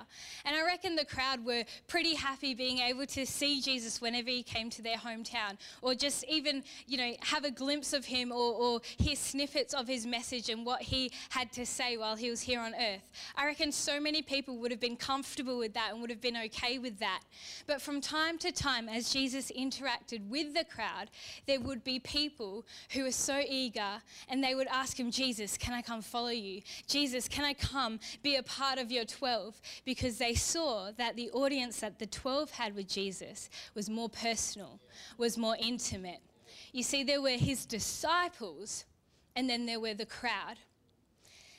And 0.45 0.55
I 0.55 0.65
reckon 0.65 0.95
the 0.95 1.05
crowd 1.05 1.45
were 1.45 1.63
pretty 1.87 2.15
happy 2.15 2.53
being 2.53 2.79
able 2.79 3.05
to 3.07 3.25
see 3.25 3.61
Jesus 3.61 4.01
whenever 4.01 4.29
he 4.29 4.43
came 4.43 4.69
to 4.71 4.81
their 4.81 4.97
hometown, 4.97 5.57
or 5.81 5.95
just 5.95 6.23
even, 6.25 6.63
you 6.87 6.97
know, 6.97 7.13
have 7.21 7.45
a 7.45 7.51
glimpse 7.51 7.93
of 7.93 8.05
him 8.05 8.31
or, 8.31 8.53
or 8.53 8.81
hear 8.97 9.15
snippets 9.15 9.73
of 9.73 9.87
his 9.87 10.05
message 10.05 10.49
and 10.49 10.65
what 10.65 10.81
he 10.81 11.11
had 11.29 11.51
to 11.53 11.65
say 11.65 11.97
while 11.97 12.15
he 12.15 12.29
was 12.29 12.41
here 12.41 12.59
on 12.59 12.73
earth. 12.73 13.09
I 13.35 13.45
reckon 13.45 13.71
so 13.71 13.99
many 13.99 14.21
people 14.21 14.57
would 14.57 14.71
have 14.71 14.79
been 14.79 14.97
comfortable 14.97 15.57
with 15.57 15.73
that 15.73 15.91
and 15.91 16.01
would 16.01 16.09
have 16.09 16.21
been 16.21 16.37
okay 16.37 16.79
with 16.79 16.99
that. 16.99 17.21
But 17.67 17.81
from 17.81 18.01
time 18.01 18.37
to 18.39 18.51
time, 18.51 18.89
as 18.89 19.11
Jesus 19.11 19.51
interacted 19.51 20.27
with 20.29 20.53
the 20.53 20.63
crowd, 20.63 21.09
there 21.47 21.59
would 21.59 21.83
be 21.83 21.99
people 21.99 22.65
who 22.93 23.03
were 23.03 23.11
so 23.11 23.41
eager 23.47 24.01
and 24.27 24.43
they 24.43 24.55
would 24.55 24.67
ask 24.67 24.99
him, 24.99 25.11
Jesus, 25.11 25.50
Jesus, 25.51 25.65
can 25.65 25.73
I 25.73 25.81
come 25.81 26.01
follow 26.01 26.29
you? 26.29 26.61
Jesus, 26.87 27.27
can 27.27 27.43
I 27.43 27.53
come 27.53 27.99
be 28.23 28.35
a 28.37 28.43
part 28.43 28.79
of 28.79 28.91
your 28.91 29.05
12? 29.05 29.59
Because 29.83 30.17
they 30.17 30.33
saw 30.33 30.91
that 30.97 31.15
the 31.15 31.29
audience 31.31 31.81
that 31.81 31.99
the 31.99 32.05
12 32.05 32.51
had 32.51 32.75
with 32.75 32.87
Jesus 32.87 33.49
was 33.75 33.89
more 33.89 34.09
personal, 34.09 34.79
was 35.17 35.37
more 35.37 35.57
intimate. 35.59 36.21
You 36.71 36.83
see, 36.83 37.03
there 37.03 37.21
were 37.21 37.31
his 37.31 37.65
disciples, 37.65 38.85
and 39.35 39.49
then 39.49 39.65
there 39.65 39.79
were 39.79 39.93
the 39.93 40.05
crowd. 40.05 40.57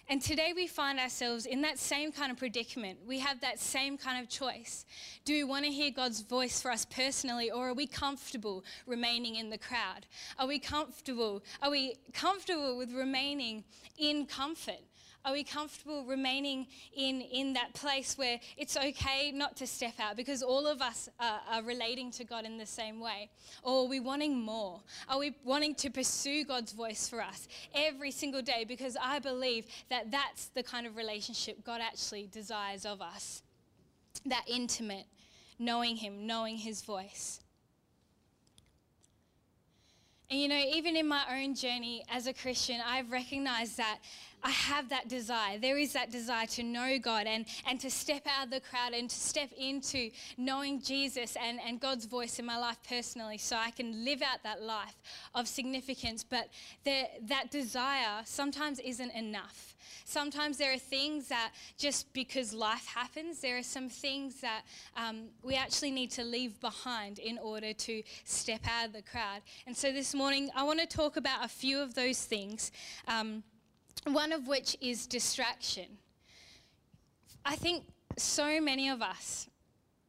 And 0.09 0.21
today 0.21 0.53
we 0.55 0.67
find 0.67 0.99
ourselves 0.99 1.47
in 1.47 1.63
that 1.63 1.79
same 1.79 2.13
kind 2.13 2.31
of 2.31 2.37
predicament. 2.37 2.99
We 3.07 3.21
have 3.21 3.41
that 3.41 3.59
same 3.59 3.97
kind 3.97 4.23
of 4.23 4.29
choice. 4.29 4.85
Do 5.25 5.33
we 5.33 5.45
want 5.45 5.65
to 5.65 5.71
hear 5.71 5.91
God's 5.91 6.21
voice 6.21 6.61
for 6.61 6.71
us 6.71 6.85
personally, 6.85 7.51
or 7.51 7.69
are 7.69 7.75
we 7.75 7.87
comfortable 7.87 8.65
remaining 8.87 9.37
in 9.37 9.49
the 9.49 9.59
crowd? 9.59 10.07
Are 10.39 10.47
we 10.47 10.59
comfortable? 10.59 11.43
Are 11.63 11.71
we 11.71 11.97
comfortable 12.13 12.77
with 12.77 12.93
remaining 12.93 13.65
in 13.97 14.27
comfort? 14.27 14.81
Are 15.25 15.33
we 15.33 15.45
comfortable 15.45 16.05
remaining 16.05 16.67
in, 16.97 17.21
in 17.21 17.53
that 17.53 17.75
place 17.75 18.19
where 18.19 18.41
it's 18.57 18.77
okay 18.77 19.31
not 19.31 19.57
to 19.59 19.67
step 19.67 19.95
out 20.01 20.17
because 20.17 20.43
all 20.43 20.67
of 20.67 20.83
us 20.83 21.09
are, 21.21 21.41
are 21.49 21.63
relating 21.63 22.11
to 22.13 22.25
God 22.25 22.45
in 22.45 22.59
the 22.59 22.67
same 22.67 22.99
way? 22.99 23.31
Or 23.63 23.85
are 23.85 23.89
we 23.89 24.01
wanting 24.01 24.41
more? 24.41 24.81
Are 25.09 25.19
we 25.19 25.35
wanting 25.45 25.77
to 25.77 25.91
pursue 25.91 26.45
God's 26.45 26.73
voice 26.73 27.09
for 27.09 27.21
us 27.21 27.47
every 27.73 28.11
single 28.11 28.43
day? 28.43 28.65
Because 28.67 28.97
I 29.01 29.21
believe 29.21 29.67
that 29.91 30.11
that's 30.11 30.47
the 30.47 30.63
kind 30.63 30.89
of 30.89 30.97
relationship 30.97 31.65
God 31.65 31.81
actually 31.81 32.29
desires 32.33 32.85
of 32.85 33.01
us 33.01 33.43
that 34.27 34.45
intimate, 34.49 35.07
knowing 35.59 35.97
Him, 35.97 36.27
knowing 36.27 36.57
His 36.57 36.83
voice. 36.83 37.41
And 40.31 40.41
you 40.41 40.49
know, 40.49 40.57
even 40.57 40.97
in 40.97 41.07
my 41.07 41.23
own 41.31 41.55
journey 41.55 42.05
as 42.11 42.27
a 42.27 42.33
Christian, 42.33 42.81
I've 42.87 43.13
recognized 43.13 43.77
that 43.77 43.99
I 44.43 44.51
have 44.51 44.89
that 44.89 45.09
desire. 45.09 45.59
There 45.59 45.79
is 45.79 45.93
that 45.93 46.11
desire 46.11 46.47
to 46.47 46.63
know 46.63 46.99
God 46.99 47.27
and, 47.27 47.47
and 47.67 47.79
to 47.81 47.91
step 47.91 48.27
out 48.27 48.47
of 48.47 48.51
the 48.51 48.61
crowd 48.61 48.93
and 48.93 49.09
to 49.09 49.17
step 49.17 49.51
into 49.57 50.11
knowing 50.37 50.81
Jesus 50.81 51.37
and, 51.37 51.61
and 51.65 51.81
God's 51.81 52.07
voice 52.07 52.39
in 52.39 52.47
my 52.47 52.59
life 52.59 52.79
personally 52.89 53.39
so 53.39 53.57
I 53.57 53.71
can 53.71 54.05
live 54.05 54.23
out 54.23 54.43
that 54.43 54.63
life 54.63 54.97
of 55.35 55.47
significance. 55.47 56.25
But 56.25 56.49
the, 56.85 57.05
that 57.29 57.51
desire 57.51 58.23
sometimes 58.25 58.81
isn't 58.81 59.13
enough. 59.13 59.77
Sometimes 60.05 60.59
there 60.59 60.73
are 60.73 60.79
things 60.79 61.29
that 61.29 61.53
just 61.79 62.13
because 62.13 62.53
life 62.53 62.87
happens, 62.87 63.41
there 63.41 63.59
are 63.59 63.63
some 63.63 63.89
things 63.89 64.41
that 64.41 64.63
um, 64.97 65.29
we 65.43 65.55
actually 65.55 65.91
need 65.91 66.11
to 66.13 66.25
leave 66.25 66.61
behind 66.61 67.19
in 67.19 67.39
order 67.39 67.73
to 67.73 68.03
step 68.25 68.61
out 68.69 68.87
of 68.87 68.93
the 68.93 69.03
crowd. 69.03 69.43
And 69.67 69.77
so 69.77 69.93
this 69.93 70.15
morning, 70.15 70.51
I 70.57 70.65
want 70.65 70.81
to 70.81 70.87
talk 70.87 71.17
about 71.17 71.45
a 71.45 71.49
few 71.49 71.81
of 71.81 71.95
those 71.95 72.23
things. 72.25 72.73
Um, 73.07 73.43
one 74.05 74.33
of 74.33 74.49
which 74.49 74.77
is 74.81 75.07
distraction. 75.07 75.99
I 77.45 77.57
think 77.57 77.85
so 78.17 78.61
many 78.61 78.89
of 78.89 79.03
us, 79.03 79.49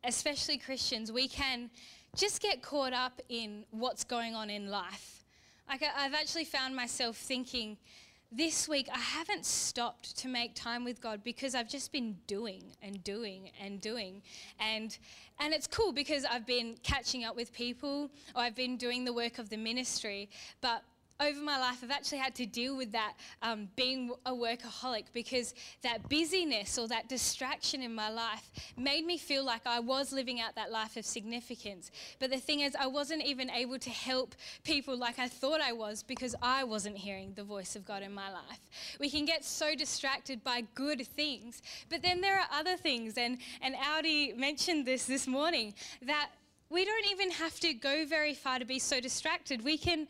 especially 0.04 0.58
Christians, 0.58 1.12
we 1.12 1.28
can 1.28 1.70
just 2.16 2.42
get 2.42 2.62
caught 2.62 2.94
up 2.94 3.22
in 3.30 3.66
what's 3.72 4.04
going 4.04 4.36
on 4.36 4.50
in 4.50 4.70
life. 4.70 5.24
Like 5.68 5.84
I've 5.98 6.14
actually 6.14 6.46
found 6.46 6.76
myself 6.76 7.18
thinking 7.18 7.78
this 8.36 8.68
week 8.68 8.90
I 8.92 8.98
haven't 8.98 9.46
stopped 9.46 10.18
to 10.18 10.28
make 10.28 10.56
time 10.56 10.84
with 10.84 11.00
God 11.00 11.24
because 11.24 11.54
I've 11.54 11.70
just 11.70 11.92
been 11.92 12.18
doing 12.26 12.64
and 12.82 13.04
doing 13.04 13.52
and 13.62 13.80
doing. 13.80 14.22
And 14.60 14.98
and 15.40 15.54
it's 15.54 15.68
cool 15.68 15.92
because 15.92 16.26
I've 16.26 16.46
been 16.46 16.76
catching 16.84 17.24
up 17.24 17.36
with 17.36 17.54
people 17.54 18.10
or 18.36 18.42
I've 18.42 18.56
been 18.56 18.78
doing 18.78 19.06
the 19.06 19.14
work 19.14 19.38
of 19.38 19.50
the 19.50 19.58
ministry, 19.58 20.30
but 20.62 20.84
over 21.24 21.42
my 21.42 21.58
life, 21.58 21.80
I've 21.84 21.92
actually 21.92 22.20
had 22.20 22.36
to 22.36 22.46
deal 22.46 22.76
with 22.76 22.92
that 22.92 23.14
um, 23.42 23.70
being 23.76 24.12
a 24.26 24.32
workaholic 24.32 25.06
because 25.14 25.54
that 25.82 26.08
busyness 26.10 26.78
or 26.78 26.88
that 26.90 27.08
distraction 27.10 27.82
in 27.82 27.96
my 27.96 28.10
life 28.10 28.52
made 28.78 29.06
me 29.06 29.18
feel 29.18 29.46
like 29.46 29.66
I 29.66 29.80
was 29.80 30.12
living 30.12 30.42
out 30.42 30.56
that 30.56 30.72
life 30.72 30.98
of 30.98 31.06
significance. 31.06 31.92
But 32.20 32.30
the 32.32 32.38
thing 32.38 32.60
is, 32.60 32.76
I 32.80 32.88
wasn't 32.88 33.24
even 33.24 33.50
able 33.50 33.80
to 33.80 33.90
help 33.90 34.36
people 34.64 34.98
like 34.98 35.20
I 35.20 35.28
thought 35.28 35.62
I 35.62 35.72
was 35.72 36.04
because 36.04 36.36
I 36.42 36.64
wasn't 36.64 36.98
hearing 36.98 37.34
the 37.36 37.44
voice 37.44 37.76
of 37.76 37.86
God 37.86 38.04
in 38.04 38.14
my 38.14 38.32
life. 38.32 38.60
We 39.00 39.10
can 39.10 39.26
get 39.26 39.46
so 39.46 39.76
distracted 39.76 40.44
by 40.44 40.64
good 40.76 41.06
things, 41.08 41.62
but 41.90 42.02
then 42.02 42.22
there 42.22 42.38
are 42.38 42.48
other 42.52 42.76
things, 42.76 43.18
and, 43.18 43.38
and 43.62 43.76
Audi 43.76 44.34
mentioned 44.34 44.86
this 44.86 45.06
this 45.06 45.28
morning 45.28 45.74
that 46.02 46.30
we 46.70 46.86
don't 46.86 47.06
even 47.12 47.30
have 47.30 47.60
to 47.60 47.74
go 47.74 48.04
very 48.06 48.34
far 48.34 48.58
to 48.58 48.66
be 48.66 48.80
so 48.80 49.00
distracted. 49.00 49.64
We 49.64 49.78
can 49.78 50.08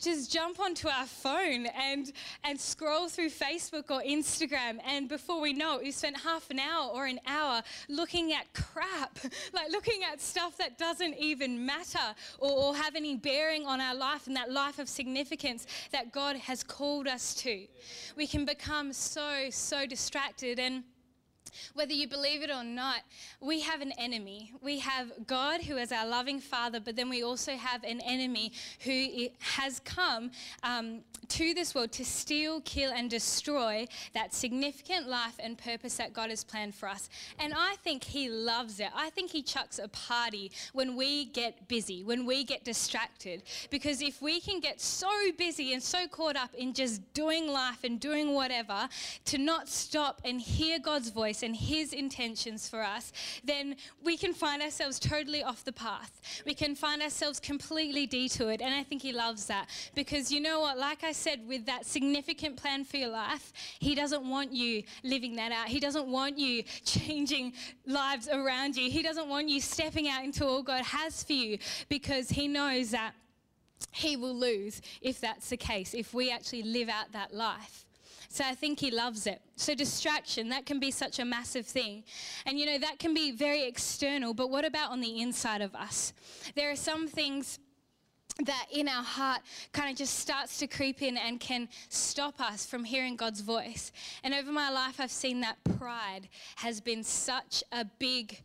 just 0.00 0.32
jump 0.32 0.58
onto 0.58 0.88
our 0.88 1.06
phone 1.06 1.66
and, 1.66 2.12
and 2.44 2.58
scroll 2.58 3.08
through 3.08 3.30
Facebook 3.30 3.90
or 3.90 4.02
Instagram. 4.02 4.78
And 4.86 5.08
before 5.08 5.40
we 5.40 5.52
know 5.52 5.76
it, 5.76 5.82
we 5.82 5.90
spent 5.90 6.18
half 6.18 6.50
an 6.50 6.58
hour 6.58 6.90
or 6.90 7.06
an 7.06 7.20
hour 7.26 7.62
looking 7.88 8.32
at 8.32 8.52
crap, 8.54 9.18
like 9.52 9.70
looking 9.70 10.02
at 10.10 10.20
stuff 10.20 10.56
that 10.58 10.78
doesn't 10.78 11.16
even 11.18 11.64
matter 11.64 12.14
or, 12.38 12.50
or 12.50 12.76
have 12.76 12.96
any 12.96 13.16
bearing 13.16 13.66
on 13.66 13.80
our 13.80 13.94
life 13.94 14.26
and 14.26 14.36
that 14.36 14.50
life 14.50 14.78
of 14.78 14.88
significance 14.88 15.66
that 15.92 16.12
God 16.12 16.36
has 16.36 16.62
called 16.62 17.06
us 17.06 17.34
to. 17.34 17.66
We 18.16 18.26
can 18.26 18.44
become 18.44 18.92
so, 18.92 19.50
so 19.50 19.86
distracted. 19.86 20.58
And 20.58 20.84
whether 21.74 21.92
you 21.92 22.08
believe 22.08 22.42
it 22.42 22.50
or 22.50 22.64
not, 22.64 23.00
we 23.40 23.60
have 23.60 23.80
an 23.80 23.92
enemy. 23.98 24.52
We 24.60 24.78
have 24.80 25.12
God, 25.26 25.62
who 25.62 25.76
is 25.76 25.92
our 25.92 26.06
loving 26.06 26.40
Father, 26.40 26.80
but 26.80 26.96
then 26.96 27.08
we 27.08 27.22
also 27.22 27.52
have 27.56 27.84
an 27.84 28.00
enemy 28.00 28.52
who 28.84 29.28
has 29.40 29.80
come 29.80 30.30
um, 30.62 31.00
to 31.28 31.54
this 31.54 31.74
world 31.74 31.92
to 31.92 32.04
steal, 32.04 32.60
kill, 32.62 32.92
and 32.92 33.08
destroy 33.08 33.86
that 34.14 34.34
significant 34.34 35.08
life 35.08 35.34
and 35.38 35.56
purpose 35.56 35.96
that 35.96 36.12
God 36.12 36.30
has 36.30 36.42
planned 36.44 36.74
for 36.74 36.88
us. 36.88 37.08
And 37.38 37.54
I 37.56 37.76
think 37.84 38.04
He 38.04 38.28
loves 38.28 38.80
it. 38.80 38.88
I 38.94 39.10
think 39.10 39.30
He 39.30 39.42
chucks 39.42 39.78
a 39.78 39.88
party 39.88 40.50
when 40.72 40.96
we 40.96 41.26
get 41.26 41.68
busy, 41.68 42.02
when 42.02 42.26
we 42.26 42.44
get 42.44 42.64
distracted. 42.64 43.42
Because 43.70 44.02
if 44.02 44.20
we 44.20 44.40
can 44.40 44.60
get 44.60 44.80
so 44.80 45.08
busy 45.38 45.72
and 45.72 45.82
so 45.82 46.06
caught 46.08 46.36
up 46.36 46.54
in 46.54 46.72
just 46.72 47.00
doing 47.14 47.48
life 47.48 47.84
and 47.84 48.00
doing 48.00 48.34
whatever, 48.34 48.88
to 49.26 49.38
not 49.38 49.68
stop 49.68 50.20
and 50.24 50.40
hear 50.40 50.78
God's 50.78 51.10
voice 51.10 51.39
and 51.42 51.54
His 51.56 51.92
intentions 51.92 52.68
for 52.68 52.82
us, 52.82 53.12
then 53.44 53.76
we 54.04 54.16
can 54.16 54.32
find 54.32 54.62
ourselves 54.62 54.98
totally 54.98 55.42
off 55.42 55.64
the 55.64 55.72
path. 55.72 56.20
We 56.46 56.54
can 56.54 56.74
find 56.74 57.02
ourselves 57.02 57.40
completely 57.40 58.06
detoured. 58.06 58.62
And 58.62 58.74
I 58.74 58.82
think 58.82 59.02
He 59.02 59.12
loves 59.12 59.46
that. 59.46 59.68
Because 59.94 60.30
you 60.32 60.40
know 60.40 60.60
what? 60.60 60.78
Like 60.78 61.04
I 61.04 61.12
said, 61.12 61.40
with 61.46 61.66
that 61.66 61.86
significant 61.86 62.56
plan 62.56 62.84
for 62.84 62.96
your 62.96 63.10
life, 63.10 63.52
He 63.78 63.94
doesn't 63.94 64.28
want 64.28 64.52
you 64.52 64.82
living 65.02 65.36
that 65.36 65.52
out. 65.52 65.68
He 65.68 65.80
doesn't 65.80 66.06
want 66.06 66.38
you 66.38 66.62
changing 66.84 67.52
lives 67.86 68.28
around 68.28 68.76
you. 68.76 68.90
He 68.90 69.02
doesn't 69.02 69.28
want 69.28 69.48
you 69.48 69.60
stepping 69.60 70.08
out 70.08 70.24
into 70.24 70.46
all 70.46 70.62
God 70.62 70.84
has 70.84 71.22
for 71.22 71.32
you 71.32 71.58
because 71.88 72.30
He 72.30 72.48
knows 72.48 72.90
that 72.90 73.12
He 73.92 74.16
will 74.16 74.34
lose 74.34 74.80
if 75.00 75.20
that's 75.20 75.50
the 75.50 75.56
case, 75.56 75.94
if 75.94 76.14
we 76.14 76.30
actually 76.30 76.62
live 76.62 76.88
out 76.88 77.12
that 77.12 77.34
life. 77.34 77.84
So 78.32 78.44
I 78.44 78.54
think 78.54 78.78
he 78.78 78.92
loves 78.92 79.26
it. 79.26 79.42
So 79.56 79.74
distraction, 79.74 80.50
that 80.50 80.64
can 80.64 80.78
be 80.78 80.92
such 80.92 81.18
a 81.18 81.24
massive 81.24 81.66
thing. 81.66 82.04
And 82.46 82.60
you 82.60 82.64
know, 82.64 82.78
that 82.78 83.00
can 83.00 83.12
be 83.12 83.32
very 83.32 83.64
external, 83.64 84.34
but 84.34 84.50
what 84.50 84.64
about 84.64 84.92
on 84.92 85.00
the 85.00 85.20
inside 85.20 85.60
of 85.60 85.74
us? 85.74 86.12
There 86.54 86.70
are 86.70 86.76
some 86.76 87.08
things 87.08 87.58
that 88.46 88.66
in 88.72 88.88
our 88.88 89.02
heart 89.02 89.40
kind 89.72 89.90
of 89.90 89.96
just 89.96 90.20
starts 90.20 90.58
to 90.58 90.68
creep 90.68 91.02
in 91.02 91.16
and 91.16 91.40
can 91.40 91.68
stop 91.88 92.40
us 92.40 92.64
from 92.64 92.84
hearing 92.84 93.16
God's 93.16 93.40
voice. 93.40 93.90
And 94.22 94.32
over 94.32 94.52
my 94.52 94.70
life, 94.70 95.00
I've 95.00 95.10
seen 95.10 95.40
that 95.40 95.56
pride 95.78 96.28
has 96.56 96.80
been 96.80 97.02
such 97.02 97.64
a 97.72 97.84
big 97.98 98.40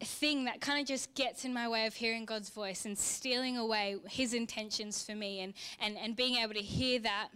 thing 0.00 0.44
that 0.46 0.60
kind 0.60 0.80
of 0.80 0.86
just 0.86 1.14
gets 1.14 1.44
in 1.44 1.54
my 1.54 1.68
way 1.68 1.86
of 1.86 1.94
hearing 1.94 2.24
God's 2.24 2.50
voice 2.50 2.84
and 2.84 2.98
stealing 2.98 3.56
away 3.56 3.96
His 4.08 4.34
intentions 4.34 5.04
for 5.04 5.14
me 5.14 5.40
and, 5.40 5.54
and, 5.80 5.96
and 5.96 6.16
being 6.16 6.36
able 6.36 6.54
to 6.54 6.60
hear 6.60 6.98
that. 6.98 7.28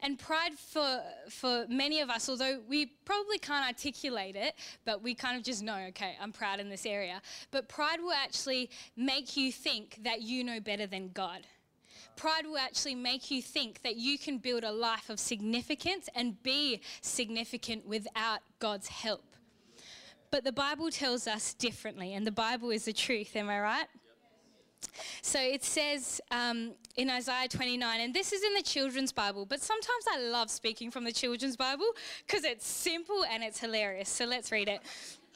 And 0.00 0.18
pride 0.18 0.52
for, 0.54 1.02
for 1.28 1.66
many 1.68 2.00
of 2.00 2.10
us, 2.10 2.28
although 2.28 2.60
we 2.68 2.86
probably 3.04 3.38
can't 3.38 3.66
articulate 3.66 4.36
it, 4.36 4.54
but 4.84 5.02
we 5.02 5.14
kind 5.14 5.36
of 5.36 5.44
just 5.44 5.62
know, 5.62 5.78
okay, 5.88 6.16
I'm 6.20 6.32
proud 6.32 6.60
in 6.60 6.68
this 6.68 6.86
area. 6.86 7.20
But 7.50 7.68
pride 7.68 8.00
will 8.00 8.12
actually 8.12 8.70
make 8.96 9.36
you 9.36 9.52
think 9.52 10.00
that 10.04 10.22
you 10.22 10.44
know 10.44 10.60
better 10.60 10.86
than 10.86 11.10
God. 11.12 11.46
Pride 12.16 12.46
will 12.46 12.58
actually 12.58 12.94
make 12.94 13.30
you 13.30 13.40
think 13.40 13.82
that 13.82 13.96
you 13.96 14.18
can 14.18 14.38
build 14.38 14.64
a 14.64 14.72
life 14.72 15.08
of 15.08 15.18
significance 15.18 16.08
and 16.14 16.42
be 16.42 16.82
significant 17.00 17.86
without 17.86 18.40
God's 18.58 18.88
help. 18.88 19.24
But 20.30 20.44
the 20.44 20.52
Bible 20.52 20.90
tells 20.90 21.26
us 21.26 21.54
differently, 21.54 22.14
and 22.14 22.26
the 22.26 22.32
Bible 22.32 22.70
is 22.70 22.86
the 22.86 22.92
truth, 22.92 23.36
am 23.36 23.50
I 23.50 23.60
right? 23.60 23.86
So 25.22 25.40
it 25.40 25.64
says 25.64 26.20
um, 26.30 26.72
in 26.96 27.08
Isaiah 27.10 27.48
29, 27.48 28.00
and 28.00 28.14
this 28.14 28.32
is 28.32 28.42
in 28.42 28.54
the 28.54 28.62
children's 28.62 29.12
Bible, 29.12 29.46
but 29.46 29.60
sometimes 29.60 30.04
I 30.10 30.20
love 30.20 30.50
speaking 30.50 30.90
from 30.90 31.04
the 31.04 31.12
children's 31.12 31.56
Bible 31.56 31.86
because 32.26 32.44
it's 32.44 32.66
simple 32.66 33.24
and 33.30 33.42
it's 33.42 33.58
hilarious. 33.58 34.08
So 34.08 34.24
let's 34.24 34.52
read 34.52 34.68
it. 34.68 34.80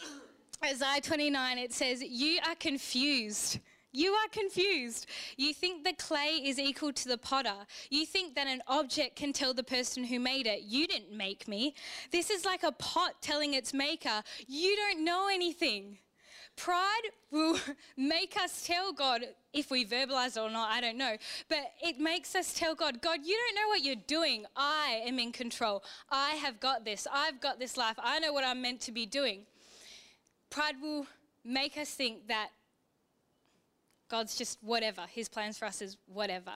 Isaiah 0.65 1.01
29, 1.01 1.59
it 1.59 1.73
says, 1.73 2.03
You 2.03 2.39
are 2.47 2.55
confused. 2.55 3.61
You 3.93 4.13
are 4.13 4.29
confused. 4.31 5.07
You 5.39 5.55
think 5.55 5.85
the 5.85 5.95
clay 5.95 6.43
is 6.45 6.59
equal 6.59 6.93
to 6.93 7.09
the 7.09 7.17
potter. 7.17 7.65
You 7.89 8.05
think 8.05 8.35
that 8.35 8.47
an 8.47 8.63
object 8.67 9.17
can 9.17 9.33
tell 9.33 9.55
the 9.55 9.63
person 9.63 10.05
who 10.05 10.21
made 10.21 10.47
it, 10.47 10.63
You 10.63 10.87
didn't 10.87 11.17
make 11.17 11.49
me. 11.49 11.75
This 12.11 12.29
is 12.29 12.45
like 12.45 12.63
a 12.63 12.73
pot 12.73 13.23
telling 13.23 13.55
its 13.55 13.73
maker, 13.73 14.23
You 14.47 14.77
don't 14.77 15.05
know 15.05 15.29
anything. 15.33 15.99
Pride 16.57 17.03
will 17.31 17.59
make 17.97 18.37
us 18.37 18.67
tell 18.67 18.93
God, 18.93 19.23
if 19.53 19.71
we 19.71 19.85
verbalize 19.85 20.37
it 20.37 20.41
or 20.41 20.51
not, 20.51 20.71
I 20.71 20.81
don't 20.81 20.99
know, 20.99 21.17
but 21.49 21.59
it 21.83 21.99
makes 21.99 22.35
us 22.35 22.55
tell 22.55 22.75
God, 22.75 23.01
God, 23.01 23.21
you 23.25 23.37
don't 23.37 23.55
know 23.55 23.69
what 23.69 23.83
you're 23.85 23.95
doing. 24.07 24.47
I 24.57 25.03
am 25.07 25.19
in 25.19 25.33
control. 25.33 25.85
I 26.11 26.31
have 26.33 26.61
got 26.61 26.85
this. 26.85 27.07
I've 27.13 27.41
got 27.41 27.59
this 27.59 27.77
life. 27.77 27.97
I 27.99 28.19
know 28.19 28.33
what 28.33 28.45
I'm 28.45 28.61
meant 28.61 28.81
to 28.83 28.93
be 28.93 29.07
doing. 29.07 29.43
Pride 30.51 30.75
will 30.81 31.07
make 31.45 31.77
us 31.77 31.91
think 31.91 32.29
that 32.29 32.49
God's 34.09 34.37
just 34.37 34.59
whatever. 34.63 35.03
His 35.09 35.29
plans 35.29 35.59
for 35.59 35.65
us 35.65 35.83
is 35.83 35.97
whatever. 36.07 36.53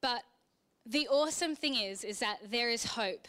But 0.00 0.22
the 0.84 1.08
awesome 1.08 1.56
thing 1.56 1.74
is, 1.74 2.04
is 2.04 2.18
that 2.20 2.38
there 2.50 2.70
is 2.70 2.84
hope. 2.84 3.26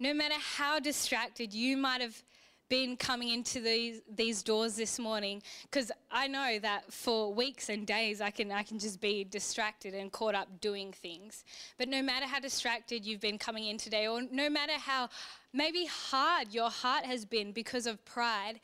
No 0.00 0.14
matter 0.14 0.36
how 0.56 0.78
distracted 0.78 1.52
you 1.52 1.76
might 1.76 2.00
have 2.00 2.22
been 2.68 2.96
coming 2.96 3.30
into 3.30 3.60
these, 3.60 4.02
these 4.14 4.42
doors 4.42 4.76
this 4.76 4.98
morning, 4.98 5.42
because 5.62 5.90
I 6.10 6.26
know 6.26 6.58
that 6.60 6.92
for 6.92 7.32
weeks 7.32 7.68
and 7.68 7.86
days 7.86 8.20
I 8.20 8.30
can, 8.30 8.52
I 8.52 8.62
can 8.62 8.78
just 8.78 9.00
be 9.00 9.24
distracted 9.24 9.94
and 9.94 10.12
caught 10.12 10.34
up 10.34 10.60
doing 10.60 10.92
things. 10.92 11.44
But 11.78 11.88
no 11.88 12.02
matter 12.02 12.26
how 12.26 12.40
distracted 12.40 13.06
you've 13.06 13.20
been 13.20 13.38
coming 13.38 13.66
in 13.66 13.78
today, 13.78 14.06
or 14.06 14.22
no 14.30 14.50
matter 14.50 14.74
how 14.74 15.08
maybe 15.52 15.86
hard 15.86 16.52
your 16.52 16.70
heart 16.70 17.04
has 17.04 17.24
been 17.24 17.52
because 17.52 17.86
of 17.86 18.04
pride, 18.04 18.60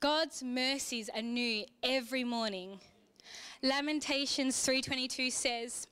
God's 0.00 0.42
mercies 0.42 1.08
are 1.14 1.22
new 1.22 1.64
every 1.82 2.24
morning. 2.24 2.80
Lamentations 3.62 4.54
3:22 4.56 5.32
says, 5.32 5.88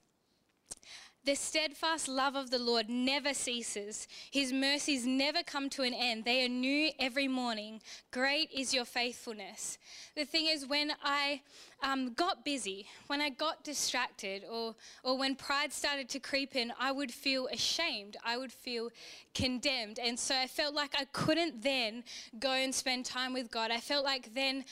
"The 1.26 1.34
steadfast 1.34 2.08
love 2.08 2.36
of 2.36 2.50
the 2.50 2.58
Lord 2.58 2.88
never 2.88 3.34
ceases. 3.34 4.06
His 4.30 4.52
mercies 4.52 5.04
never 5.04 5.42
come 5.42 5.68
to 5.70 5.82
an 5.82 5.92
end. 5.92 6.24
They 6.24 6.44
are 6.44 6.48
new 6.48 6.92
every 6.98 7.28
morning. 7.28 7.82
Great 8.10 8.50
is 8.52 8.72
your 8.72 8.84
faithfulness." 8.84 9.76
The 10.14 10.24
thing 10.24 10.46
is 10.46 10.66
when 10.66 10.92
I 11.02 11.42
um, 11.82 12.14
got 12.14 12.44
busy, 12.44 12.86
when 13.06 13.20
I 13.20 13.28
got 13.28 13.64
distracted, 13.64 14.44
or, 14.50 14.74
or 15.02 15.18
when 15.18 15.34
pride 15.36 15.72
started 15.72 16.08
to 16.10 16.20
creep 16.20 16.56
in, 16.56 16.72
I 16.80 16.90
would 16.92 17.12
feel 17.12 17.48
ashamed. 17.48 18.16
I 18.24 18.38
would 18.38 18.52
feel 18.52 18.90
condemned. 19.34 19.98
And 19.98 20.18
so 20.18 20.34
I 20.34 20.46
felt 20.46 20.74
like 20.74 20.94
I 20.98 21.04
couldn't 21.12 21.62
then 21.62 22.04
go 22.38 22.52
and 22.52 22.74
spend 22.74 23.04
time 23.04 23.32
with 23.34 23.50
God. 23.50 23.70
I 23.70 23.78
felt 23.78 24.04
like 24.04 24.32
then, 24.34 24.64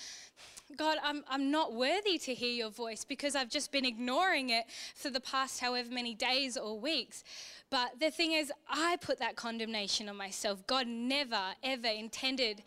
God, 0.76 0.98
I'm, 1.02 1.24
I'm 1.28 1.50
not 1.50 1.74
worthy 1.74 2.18
to 2.18 2.34
hear 2.34 2.52
your 2.52 2.70
voice 2.70 3.04
because 3.04 3.34
I've 3.34 3.48
just 3.48 3.72
been 3.72 3.84
ignoring 3.84 4.50
it 4.50 4.64
for 4.94 5.10
the 5.10 5.20
past 5.20 5.60
however 5.60 5.90
many 5.90 6.14
days 6.14 6.56
or 6.56 6.78
weeks. 6.78 7.24
But 7.70 7.98
the 8.00 8.10
thing 8.10 8.32
is, 8.32 8.52
I 8.68 8.96
put 9.00 9.18
that 9.18 9.36
condemnation 9.36 10.08
on 10.08 10.16
myself. 10.16 10.66
God 10.66 10.86
never, 10.86 11.40
ever 11.62 11.88
intended 11.88 12.62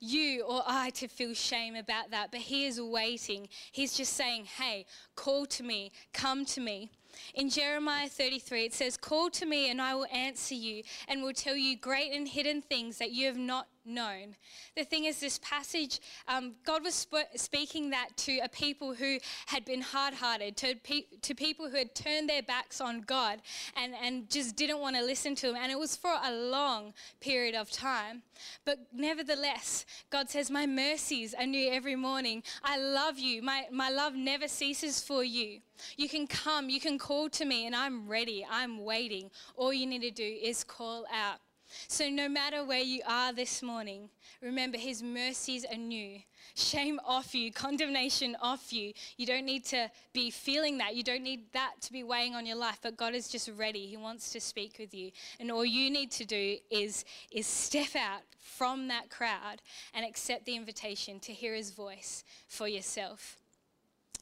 you 0.00 0.42
or 0.42 0.62
I 0.66 0.90
to 0.90 1.08
feel 1.08 1.34
shame 1.34 1.76
about 1.76 2.10
that, 2.10 2.30
but 2.30 2.40
He 2.40 2.66
is 2.66 2.80
waiting. 2.80 3.48
He's 3.70 3.96
just 3.96 4.14
saying, 4.14 4.46
hey, 4.58 4.86
call 5.14 5.46
to 5.46 5.62
me, 5.62 5.92
come 6.12 6.44
to 6.46 6.60
me. 6.60 6.90
In 7.34 7.50
Jeremiah 7.50 8.08
33, 8.08 8.64
it 8.64 8.74
says, 8.74 8.96
Call 8.96 9.28
to 9.30 9.44
me 9.44 9.70
and 9.70 9.82
I 9.82 9.94
will 9.94 10.06
answer 10.12 10.54
you 10.54 10.82
and 11.08 11.22
will 11.22 11.34
tell 11.34 11.56
you 11.56 11.76
great 11.76 12.12
and 12.12 12.26
hidden 12.26 12.62
things 12.62 12.98
that 12.98 13.10
you 13.10 13.26
have 13.26 13.36
not 13.36 13.66
known. 13.84 14.36
The 14.76 14.84
thing 14.84 15.04
is, 15.04 15.20
this 15.20 15.38
passage, 15.38 16.00
um, 16.28 16.54
God 16.64 16.82
was 16.84 16.94
sp- 16.96 17.32
speaking 17.36 17.90
that 17.90 18.08
to 18.18 18.38
a 18.38 18.48
people 18.48 18.94
who 18.94 19.18
had 19.46 19.64
been 19.64 19.80
hard 19.80 20.14
hearted, 20.14 20.56
to, 20.58 20.74
pe- 20.76 21.06
to 21.22 21.34
people 21.34 21.68
who 21.68 21.76
had 21.76 21.94
turned 21.94 22.28
their 22.28 22.42
backs 22.42 22.80
on 22.80 23.02
God 23.02 23.40
and, 23.76 23.94
and 24.02 24.28
just 24.30 24.56
didn't 24.56 24.78
want 24.78 24.96
to 24.96 25.02
listen 25.02 25.34
to 25.36 25.50
Him. 25.50 25.56
And 25.56 25.70
it 25.72 25.78
was 25.78 25.96
for 25.96 26.14
a 26.22 26.32
long 26.32 26.94
period 27.20 27.54
of 27.54 27.70
time. 27.70 28.22
But 28.64 28.78
nevertheless, 28.92 29.84
God 30.10 30.30
says, 30.30 30.50
My 30.50 30.66
mercies 30.66 31.34
are 31.34 31.46
new 31.46 31.70
every 31.70 31.96
morning. 31.96 32.42
I 32.62 32.78
love 32.78 33.18
you. 33.18 33.42
My, 33.42 33.66
my 33.70 33.90
love 33.90 34.14
never 34.14 34.48
ceases 34.48 35.00
for 35.00 35.24
you. 35.24 35.60
You 35.96 36.08
can 36.08 36.26
come, 36.26 36.70
you 36.70 36.80
can 36.80 36.98
call 36.98 37.28
to 37.30 37.44
me, 37.44 37.66
and 37.66 37.74
I'm 37.74 38.08
ready. 38.08 38.46
I'm 38.48 38.84
waiting. 38.84 39.30
All 39.56 39.72
you 39.72 39.86
need 39.86 40.02
to 40.02 40.10
do 40.10 40.38
is 40.42 40.64
call 40.64 41.06
out. 41.12 41.38
So, 41.88 42.08
no 42.08 42.28
matter 42.28 42.64
where 42.64 42.80
you 42.80 43.00
are 43.06 43.32
this 43.32 43.62
morning, 43.62 44.10
remember 44.40 44.78
His 44.78 45.02
mercies 45.02 45.64
are 45.64 45.76
new. 45.76 46.20
Shame 46.54 47.00
off 47.04 47.34
you, 47.34 47.52
condemnation 47.52 48.36
off 48.40 48.72
you. 48.72 48.92
You 49.16 49.26
don't 49.26 49.44
need 49.44 49.64
to 49.66 49.90
be 50.12 50.30
feeling 50.30 50.78
that. 50.78 50.94
You 50.94 51.02
don't 51.02 51.22
need 51.22 51.52
that 51.52 51.74
to 51.82 51.92
be 51.92 52.02
weighing 52.02 52.34
on 52.34 52.46
your 52.46 52.56
life, 52.56 52.78
but 52.82 52.96
God 52.96 53.14
is 53.14 53.28
just 53.28 53.48
ready. 53.56 53.86
He 53.86 53.96
wants 53.96 54.30
to 54.32 54.40
speak 54.40 54.76
with 54.78 54.92
you. 54.92 55.12
And 55.40 55.50
all 55.50 55.64
you 55.64 55.90
need 55.90 56.10
to 56.12 56.24
do 56.24 56.56
is, 56.70 57.04
is 57.30 57.46
step 57.46 57.96
out 57.96 58.22
from 58.38 58.88
that 58.88 59.08
crowd 59.08 59.62
and 59.94 60.04
accept 60.04 60.44
the 60.44 60.56
invitation 60.56 61.20
to 61.20 61.32
hear 61.32 61.54
His 61.54 61.70
voice 61.70 62.24
for 62.48 62.68
yourself. 62.68 63.38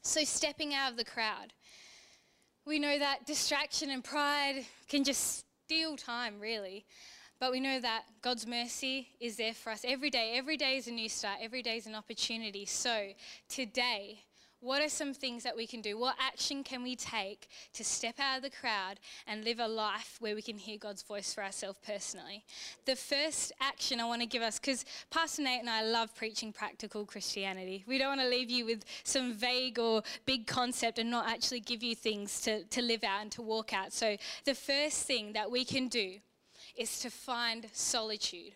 So, 0.03 0.23
stepping 0.23 0.73
out 0.73 0.91
of 0.91 0.97
the 0.97 1.05
crowd, 1.05 1.53
we 2.65 2.79
know 2.79 2.97
that 2.97 3.25
distraction 3.25 3.89
and 3.89 4.03
pride 4.03 4.65
can 4.87 5.03
just 5.03 5.45
steal 5.65 5.95
time, 5.95 6.39
really. 6.39 6.85
But 7.41 7.51
we 7.51 7.59
know 7.59 7.79
that 7.79 8.03
God's 8.21 8.45
mercy 8.45 9.09
is 9.19 9.35
there 9.35 9.55
for 9.55 9.71
us 9.71 9.83
every 9.83 10.11
day. 10.11 10.33
Every 10.35 10.57
day 10.57 10.77
is 10.77 10.87
a 10.87 10.91
new 10.91 11.09
start, 11.09 11.39
every 11.41 11.63
day 11.63 11.75
is 11.75 11.87
an 11.87 11.95
opportunity. 11.95 12.67
So, 12.67 13.13
today, 13.49 14.19
what 14.59 14.79
are 14.79 14.89
some 14.89 15.15
things 15.15 15.41
that 15.41 15.55
we 15.55 15.65
can 15.65 15.81
do? 15.81 15.97
What 15.97 16.17
action 16.19 16.63
can 16.63 16.83
we 16.83 16.95
take 16.95 17.47
to 17.73 17.83
step 17.83 18.19
out 18.19 18.37
of 18.37 18.43
the 18.43 18.51
crowd 18.51 18.99
and 19.25 19.43
live 19.43 19.59
a 19.59 19.67
life 19.67 20.17
where 20.19 20.35
we 20.35 20.43
can 20.43 20.59
hear 20.59 20.77
God's 20.77 21.01
voice 21.01 21.33
for 21.33 21.43
ourselves 21.43 21.79
personally? 21.83 22.43
The 22.85 22.95
first 22.95 23.53
action 23.59 23.99
I 23.99 24.05
want 24.05 24.21
to 24.21 24.27
give 24.27 24.43
us, 24.43 24.59
because 24.59 24.85
Pastor 25.09 25.41
Nate 25.41 25.61
and 25.61 25.69
I 25.69 25.81
love 25.81 26.13
preaching 26.13 26.53
practical 26.53 27.05
Christianity. 27.05 27.83
We 27.87 27.97
don't 27.97 28.09
want 28.09 28.21
to 28.21 28.29
leave 28.29 28.51
you 28.51 28.67
with 28.67 28.85
some 29.03 29.33
vague 29.33 29.79
or 29.79 30.03
big 30.27 30.45
concept 30.45 30.99
and 30.99 31.09
not 31.09 31.27
actually 31.27 31.61
give 31.61 31.81
you 31.81 31.95
things 31.95 32.39
to, 32.41 32.65
to 32.65 32.83
live 32.83 33.03
out 33.03 33.23
and 33.23 33.31
to 33.31 33.41
walk 33.41 33.73
out. 33.73 33.93
So, 33.93 34.15
the 34.45 34.53
first 34.53 35.07
thing 35.07 35.33
that 35.33 35.49
we 35.49 35.65
can 35.65 35.87
do 35.87 36.19
is 36.75 36.99
to 36.99 37.09
find 37.09 37.67
solitude. 37.73 38.53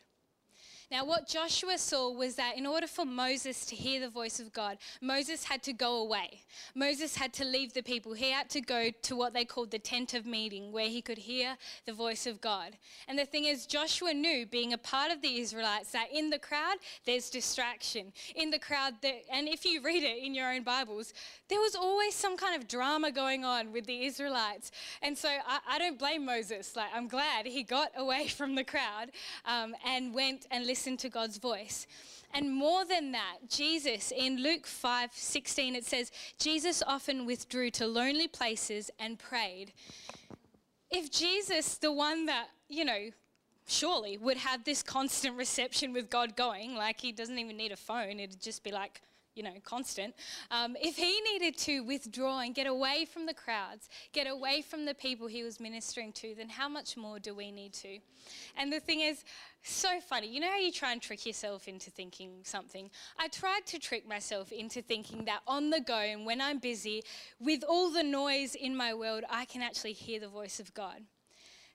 Now, 0.92 1.04
what 1.04 1.28
Joshua 1.28 1.80
saw 1.80 2.12
was 2.12 2.36
that 2.36 2.58
in 2.58 2.68
order 2.68 2.86
for 2.86 3.06
Moses 3.06 3.66
to 3.66 3.76
hear 3.76 4.00
the 4.00 4.10
voice 4.10 4.40
of 4.40 4.54
God, 4.54 4.78
Moses 5.02 5.44
had 5.44 5.64
to 5.64 5.74
go 5.74 5.98
away. 5.98 6.42
Moses 6.76 7.16
had 7.16 7.34
to 7.34 7.46
leave 7.46 7.74
the 7.74 7.82
people. 7.82 8.14
He 8.14 8.30
had 8.30 8.52
to 8.52 8.62
go 8.62 8.92
to 9.02 9.16
what 9.16 9.34
they 9.34 9.46
called 9.46 9.72
the 9.72 9.80
tent 9.80 10.14
of 10.14 10.28
meeting, 10.28 10.72
where 10.72 10.88
he 10.88 11.02
could 11.02 11.18
hear 11.18 11.58
the 11.88 11.94
voice 11.94 12.28
of 12.28 12.40
God. 12.40 12.78
And 13.08 13.18
the 13.18 13.26
thing 13.26 13.46
is, 13.46 13.66
Joshua 13.66 14.14
knew, 14.14 14.46
being 14.46 14.74
a 14.74 14.78
part 14.78 15.12
of 15.12 15.24
the 15.24 15.40
Israelites, 15.40 15.92
that 15.92 16.10
in 16.14 16.30
the 16.30 16.38
crowd, 16.38 16.76
there's 17.06 17.32
distraction. 17.32 18.14
In 18.36 18.52
the 18.52 18.60
crowd, 18.60 18.94
there, 19.02 19.22
and 19.34 19.48
if 19.48 19.66
you 19.66 19.82
read 19.82 20.04
it 20.04 20.24
in 20.24 20.36
your 20.36 20.54
own 20.54 20.62
Bibles, 20.62 21.14
there 21.50 21.60
was 21.60 21.76
always 21.76 22.14
some 22.14 22.38
kind 22.38 22.62
of 22.62 22.68
drama 22.68 23.12
going 23.12 23.44
on 23.44 23.72
with 23.72 23.88
the 23.88 24.06
Israelites. 24.06 24.72
And 25.02 25.18
so 25.18 25.30
I, 25.30 25.60
I 25.68 25.80
don't 25.80 25.98
blame 25.98 26.26
Moses. 26.26 26.76
Like, 26.76 26.90
I'm 26.94 27.08
glad 27.08 27.48
he 27.48 27.64
got 27.64 27.90
away 27.98 28.28
from 28.38 28.54
the 28.54 28.64
crowd 28.64 29.10
um, 29.46 29.76
and 29.84 30.14
went 30.14 30.46
and 30.52 30.64
listened 30.64 30.75
listen 30.76 30.98
to 30.98 31.08
God's 31.08 31.38
voice. 31.38 31.88
And 32.34 32.54
more 32.54 32.84
than 32.84 33.14
that, 33.14 33.38
Jesus 33.48 34.12
in 34.12 34.44
Luke 34.44 34.68
5 34.68 35.12
16, 35.14 35.74
it 35.74 35.86
says, 35.86 36.12
Jesus 36.38 36.84
often 36.86 37.26
withdrew 37.26 37.72
to 37.72 37.88
lonely 37.88 38.28
places 38.28 38.92
and 39.00 39.18
prayed. 39.18 39.72
If 40.92 41.10
Jesus, 41.10 41.78
the 41.78 41.94
one 41.94 42.26
that, 42.26 42.48
you 42.68 42.84
know, 42.84 43.10
surely 43.66 44.18
would 44.18 44.36
have 44.36 44.66
this 44.66 44.84
constant 44.84 45.38
reception 45.38 45.94
with 45.94 46.10
God 46.10 46.36
going, 46.36 46.76
like 46.76 47.00
he 47.00 47.14
doesn't 47.14 47.40
even 47.40 47.56
need 47.56 47.72
a 47.72 47.78
phone, 47.78 48.20
it'd 48.20 48.42
just 48.42 48.62
be 48.66 48.72
like, 48.74 49.00
you 49.34 49.44
know, 49.44 49.56
constant. 49.64 50.14
Um, 50.52 50.76
if 50.82 50.98
he 50.98 51.22
needed 51.22 51.58
to 51.60 51.82
withdraw 51.82 52.40
and 52.40 52.54
get 52.54 52.68
away 52.68 53.06
from 53.06 53.26
the 53.26 53.34
crowds, 53.34 53.90
get 54.12 54.28
away 54.28 54.62
from 54.62 54.86
the 54.86 54.94
people 54.94 55.28
he 55.28 55.44
was 55.44 55.60
ministering 55.60 56.12
to, 56.14 56.34
then 56.36 56.50
how 56.50 56.68
much 56.68 56.98
more 56.98 57.20
do 57.20 57.34
we 57.34 57.52
need 57.52 57.74
to? 57.74 58.00
And 58.58 58.72
the 58.72 58.80
thing 58.80 59.02
is, 59.02 59.24
so 59.70 60.00
funny. 60.00 60.28
You 60.28 60.40
know 60.40 60.50
how 60.50 60.58
you 60.58 60.72
try 60.72 60.92
and 60.92 61.02
trick 61.02 61.26
yourself 61.26 61.68
into 61.68 61.90
thinking 61.92 62.32
something? 62.44 62.90
I 63.18 63.28
tried 63.28 63.66
to 63.68 63.80
trick 63.80 64.08
myself 64.08 64.52
into 64.52 64.82
thinking 64.82 65.26
that 65.26 65.42
on 65.48 65.70
the 65.70 65.82
go 65.82 65.98
and 65.98 66.26
when 66.26 66.42
I'm 66.42 66.60
busy, 66.60 67.04
with 67.40 67.64
all 67.68 67.92
the 67.92 68.04
noise 68.04 68.56
in 68.56 68.76
my 68.76 68.94
world, 68.94 69.24
I 69.30 69.46
can 69.46 69.62
actually 69.62 69.94
hear 69.94 70.20
the 70.20 70.28
voice 70.28 70.60
of 70.60 70.74
God. 70.74 71.02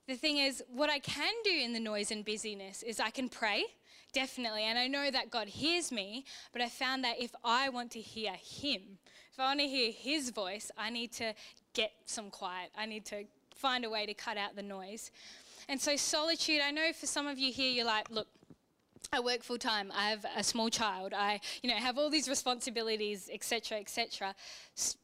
The 0.06 0.16
thing 0.16 0.38
is, 0.38 0.62
what 0.68 0.90
I 0.90 0.98
can 0.98 1.32
do 1.44 1.50
in 1.52 1.72
the 1.72 1.80
noise 1.80 2.10
and 2.10 2.24
busyness 2.24 2.82
is 2.82 2.98
I 2.98 3.10
can 3.10 3.28
pray 3.28 3.64
definitely. 4.12 4.64
And 4.64 4.78
I 4.78 4.86
know 4.86 5.10
that 5.10 5.30
God 5.30 5.48
hears 5.48 5.92
me, 5.92 6.24
but 6.52 6.62
I 6.62 6.68
found 6.68 7.04
that 7.04 7.20
if 7.20 7.34
I 7.44 7.68
want 7.68 7.90
to 7.92 8.00
hear 8.00 8.32
Him, 8.32 8.98
if 9.32 9.38
I 9.38 9.44
want 9.44 9.60
to 9.60 9.66
hear 9.66 9.92
His 9.92 10.30
voice, 10.30 10.70
I 10.76 10.90
need 10.90 11.12
to 11.14 11.34
get 11.74 11.92
some 12.06 12.30
quiet. 12.30 12.70
I 12.76 12.86
need 12.86 13.04
to 13.06 13.24
find 13.54 13.84
a 13.84 13.90
way 13.90 14.06
to 14.06 14.14
cut 14.14 14.36
out 14.36 14.56
the 14.56 14.62
noise. 14.62 15.10
And 15.70 15.80
so, 15.80 15.94
solitude, 15.94 16.60
I 16.66 16.72
know 16.72 16.92
for 16.92 17.06
some 17.06 17.28
of 17.28 17.38
you 17.38 17.52
here, 17.52 17.70
you're 17.70 17.86
like, 17.86 18.10
look, 18.10 18.26
I 19.12 19.20
work 19.20 19.44
full 19.44 19.56
time. 19.56 19.92
I 19.94 20.10
have 20.10 20.26
a 20.36 20.42
small 20.42 20.68
child. 20.68 21.14
I, 21.16 21.38
you 21.62 21.70
know, 21.70 21.76
have 21.76 21.96
all 21.96 22.10
these 22.10 22.28
responsibilities, 22.28 23.30
etc., 23.32 23.78
etc. 23.78 24.34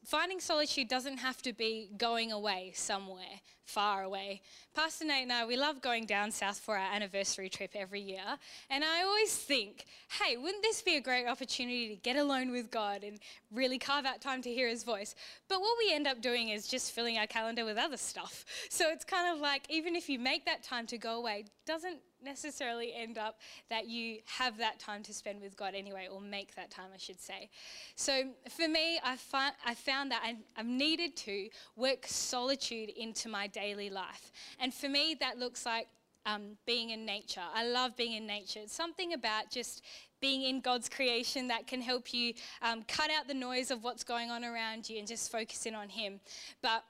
Finding 0.04 0.40
solitude 0.40 0.88
doesn't 0.88 1.18
have 1.18 1.40
to 1.42 1.52
be 1.52 1.90
going 1.96 2.32
away 2.32 2.72
somewhere. 2.74 3.40
Far 3.66 4.04
away. 4.04 4.40
Pastor 4.74 5.04
Nate 5.04 5.24
and 5.24 5.32
I, 5.32 5.44
we 5.44 5.56
love 5.56 5.82
going 5.82 6.06
down 6.06 6.30
south 6.30 6.58
for 6.58 6.76
our 6.78 6.94
anniversary 6.94 7.48
trip 7.48 7.72
every 7.74 8.00
year. 8.00 8.22
And 8.70 8.84
I 8.84 9.02
always 9.02 9.34
think, 9.34 9.86
hey, 10.20 10.36
wouldn't 10.36 10.62
this 10.62 10.82
be 10.82 10.96
a 10.96 11.00
great 11.00 11.26
opportunity 11.26 11.88
to 11.88 11.96
get 11.96 12.16
alone 12.16 12.52
with 12.52 12.70
God 12.70 13.02
and 13.02 13.18
really 13.52 13.78
carve 13.78 14.06
out 14.06 14.20
time 14.20 14.40
to 14.42 14.50
hear 14.50 14.68
his 14.68 14.84
voice? 14.84 15.14
But 15.48 15.60
what 15.60 15.76
we 15.84 15.92
end 15.92 16.06
up 16.06 16.22
doing 16.22 16.50
is 16.50 16.68
just 16.68 16.92
filling 16.92 17.18
our 17.18 17.26
calendar 17.26 17.64
with 17.64 17.76
other 17.76 17.96
stuff. 17.96 18.44
So 18.68 18.90
it's 18.90 19.04
kind 19.04 19.34
of 19.34 19.40
like, 19.40 19.64
even 19.70 19.96
if 19.96 20.08
you 20.08 20.18
make 20.18 20.44
that 20.44 20.62
time 20.62 20.86
to 20.88 20.98
go 20.98 21.16
away, 21.16 21.46
doesn't 21.66 21.98
necessarily 22.22 22.92
end 22.94 23.18
up 23.18 23.40
that 23.70 23.88
you 23.88 24.18
have 24.26 24.58
that 24.58 24.78
time 24.78 25.02
to 25.04 25.14
spend 25.14 25.40
with 25.40 25.56
God 25.56 25.74
anyway, 25.74 26.08
or 26.10 26.20
make 26.20 26.54
that 26.56 26.70
time, 26.70 26.88
I 26.94 26.98
should 26.98 27.20
say. 27.20 27.48
So 27.94 28.24
for 28.50 28.68
me, 28.68 28.98
I, 29.02 29.16
fi- 29.16 29.52
I 29.64 29.74
found 29.74 30.10
that 30.10 30.22
I, 30.24 30.36
I've 30.56 30.66
needed 30.66 31.16
to 31.18 31.48
work 31.76 32.06
solitude 32.06 32.90
into 32.90 33.28
my 33.28 33.46
daily 33.56 33.88
life. 33.88 34.30
And 34.60 34.72
for 34.72 34.88
me, 34.88 35.16
that 35.20 35.38
looks 35.38 35.64
like 35.64 35.88
um, 36.26 36.58
being 36.66 36.90
in 36.90 37.06
nature. 37.06 37.46
I 37.54 37.64
love 37.64 37.96
being 37.96 38.12
in 38.12 38.26
nature. 38.26 38.60
It's 38.62 38.74
something 38.74 39.14
about 39.14 39.50
just 39.50 39.82
being 40.20 40.42
in 40.42 40.60
God's 40.60 40.88
creation 40.88 41.48
that 41.48 41.66
can 41.66 41.80
help 41.80 42.12
you 42.12 42.34
um, 42.60 42.84
cut 42.86 43.10
out 43.10 43.28
the 43.28 43.34
noise 43.34 43.70
of 43.70 43.82
what's 43.82 44.04
going 44.04 44.30
on 44.30 44.44
around 44.44 44.90
you 44.90 44.98
and 44.98 45.08
just 45.08 45.32
focus 45.32 45.64
in 45.64 45.74
on 45.74 45.88
Him. 45.88 46.20
But 46.60 46.84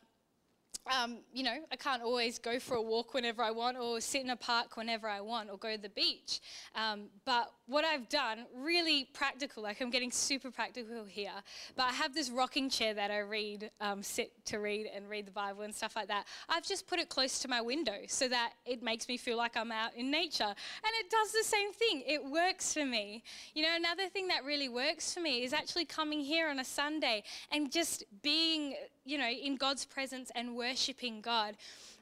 um, 0.87 1.19
you 1.33 1.43
know, 1.43 1.59
I 1.73 1.77
can't 1.77 2.03
always 2.03 2.39
go 2.39 2.59
for 2.59 2.77
a 2.77 2.83
walk 2.83 3.15
whenever 3.15 3.43
I 3.43 3.51
want 3.51 3.77
or 3.77 4.01
sit 4.01 4.23
in 4.23 4.31
a 4.31 4.37
park 4.37 4.77
whenever 4.77 5.09
I 5.09 5.21
want 5.21 5.51
or 5.51 5.59
go 5.59 5.75
to 5.75 5.81
the 5.81 5.89
beach. 5.89 6.41
Um, 6.75 7.09
but 7.25 7.53
what 7.67 7.85
I've 7.85 8.09
done, 8.09 8.47
really 8.55 9.09
practical, 9.13 9.65
like 9.65 9.81
I'm 9.81 9.91
getting 9.91 10.13
super 10.13 10.51
practical 10.51 11.05
here, 11.05 11.33
but 11.75 11.85
I 11.85 11.93
have 11.93 12.15
this 12.15 12.31
rocking 12.31 12.71
chair 12.71 12.95
that 12.95 13.11
I 13.11 13.19
read, 13.19 13.71
um, 13.81 14.03
sit 14.03 14.33
to 14.47 14.59
read 14.59 14.87
and 14.95 15.09
read 15.09 15.27
the 15.27 15.33
Bible 15.33 15.63
and 15.63 15.75
stuff 15.75 15.97
like 15.97 16.09
that. 16.09 16.27
I've 16.49 16.65
just 16.65 16.87
put 16.87 16.99
it 16.99 17.09
close 17.09 17.41
to 17.41 17.49
my 17.49 17.61
window 17.61 17.99
so 18.07 18.29
that 18.29 18.53
it 18.65 18.83
makes 18.83 19.09
me 19.09 19.17
feel 19.17 19.37
like 19.37 19.57
I'm 19.57 19.73
out 19.73 19.95
in 19.97 20.11
nature. 20.11 20.45
And 20.45 20.93
it 21.01 21.11
does 21.11 21.33
the 21.33 21.45
same 21.45 21.73
thing, 21.73 22.05
it 22.07 22.25
works 22.25 22.73
for 22.73 22.85
me. 22.85 23.25
You 23.55 23.63
know, 23.63 23.75
another 23.75 24.09
thing 24.09 24.29
that 24.29 24.45
really 24.45 24.69
works 24.69 25.13
for 25.13 25.21
me 25.21 25.43
is 25.43 25.53
actually 25.53 25.85
coming 25.85 26.21
here 26.21 26.49
on 26.49 26.61
a 26.61 26.65
Sunday 26.65 27.25
and 27.51 27.73
just 27.73 28.05
being, 28.23 28.77
you 29.07 29.19
know, 29.19 29.29
in 29.29 29.57
God's 29.57 29.85
presence 29.85 30.31
and 30.35 30.57
worshiping 30.57 31.21
God. 31.21 31.57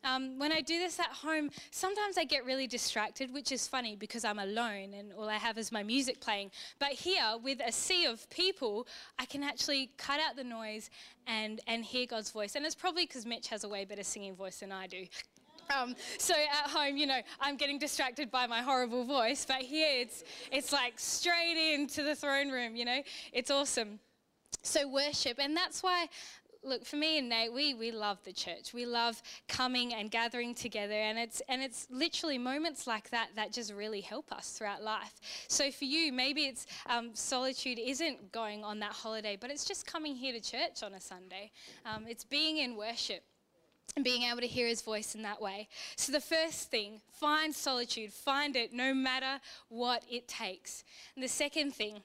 Um, 0.05 0.39
when 0.39 0.53
I 0.53 0.61
do 0.61 0.79
this 0.79 1.01
at 1.01 1.07
home, 1.07 1.51
sometimes 1.71 2.19
I 2.19 2.25
get 2.25 2.45
really 2.45 2.67
distracted, 2.67 3.33
which 3.33 3.53
is 3.53 3.67
funny 3.67 3.97
because 3.97 4.25
I'm 4.25 4.39
alone 4.39 4.93
and 4.93 5.13
all 5.15 5.29
I 5.29 5.37
have 5.37 5.57
is 5.57 5.73
my 5.73 5.83
music 5.83 6.21
playing. 6.21 6.51
But 6.79 6.91
here, 6.91 7.37
with 7.43 7.61
a 7.67 7.73
sea 7.73 8.05
of 8.05 8.29
people, 8.29 8.87
I 9.19 9.25
can 9.25 9.43
actually 9.43 9.91
cut 9.97 10.21
out 10.21 10.37
the 10.37 10.45
noise 10.45 10.91
and, 11.27 11.61
and 11.67 11.85
hear 11.85 12.07
God's 12.07 12.31
voice. 12.31 12.55
And 12.55 12.67
it's 12.67 12.75
probably 12.75 13.07
because 13.07 13.25
Mitch 13.25 13.49
has 13.49 13.65
a 13.65 13.69
way 13.69 13.85
better 13.85 14.05
singing 14.05 14.35
voice 14.35 14.61
than 14.61 14.73
I 14.73 14.87
do. 14.87 15.07
Um, 15.75 15.95
so 16.19 16.35
at 16.35 16.71
home, 16.71 16.97
you 16.97 17.07
know, 17.07 17.21
I'm 17.41 17.57
getting 17.57 17.79
distracted 17.79 18.31
by 18.31 18.47
my 18.47 18.61
horrible 18.61 19.05
voice, 19.05 19.45
but 19.47 19.63
here 19.63 19.89
it's 19.91 20.23
it's 20.53 20.73
like 20.73 20.95
straight 20.99 21.75
into 21.75 22.03
the 22.03 22.15
throne 22.15 22.51
room. 22.51 22.77
You 22.77 22.85
know, 22.85 23.03
it's 23.33 23.51
awesome. 23.51 23.99
So 24.63 24.89
worship, 24.89 25.39
and 25.39 25.57
that's 25.57 25.83
why 25.83 26.09
look, 26.65 26.85
for 26.85 26.97
me 26.97 27.19
and 27.19 27.29
Nate, 27.29 27.53
we, 27.53 27.75
we 27.75 27.91
love 27.91 28.19
the 28.25 28.33
church. 28.33 28.73
We 28.73 28.87
love 28.87 29.23
coming 29.49 29.95
and 29.95 30.11
gathering 30.11 30.55
together. 30.55 30.95
And 30.95 31.19
it's, 31.19 31.43
and 31.49 31.63
it's 31.63 31.87
literally 31.91 32.39
moments 32.39 32.87
like 32.87 33.11
that 33.11 33.29
that 33.37 33.53
just 33.53 33.73
really 33.73 34.01
help 34.01 34.33
us 34.33 34.51
throughout 34.51 34.83
life. 34.83 35.21
So 35.49 35.71
for 35.71 35.85
you, 35.85 36.13
maybe 36.13 36.43
it's 36.47 36.67
um, 36.87 37.11
solitude 37.15 37.79
isn't 37.79 38.33
going 38.33 38.65
on 38.65 38.79
that 38.81 38.93
holiday, 38.93 39.37
but 39.41 39.51
it's 39.51 39.65
just 39.65 39.87
coming 39.87 40.15
here 40.15 40.33
to 40.33 40.41
church 40.41 40.83
on 40.83 40.95
a 40.95 41.01
Sunday. 41.01 41.51
Um, 41.85 42.07
it's 42.09 42.25
being 42.25 42.59
in 42.59 42.77
worship 42.77 43.23
and 43.97 44.05
being 44.05 44.23
able 44.23 44.41
to 44.41 44.47
hear 44.47 44.67
his 44.67 44.83
voice 44.83 45.15
in 45.15 45.23
that 45.23 45.41
way. 45.41 45.69
So, 45.97 46.11
the 46.11 46.21
first 46.21 46.71
thing, 46.71 47.01
find 47.13 47.55
solitude, 47.55 48.13
find 48.13 48.57
it 48.57 48.73
no 48.73 48.93
matter 48.93 49.41
what 49.69 50.03
it 50.11 50.27
takes. 50.27 50.85
And 51.15 51.23
the 51.23 51.29
second 51.29 51.75
thing, 51.75 52.03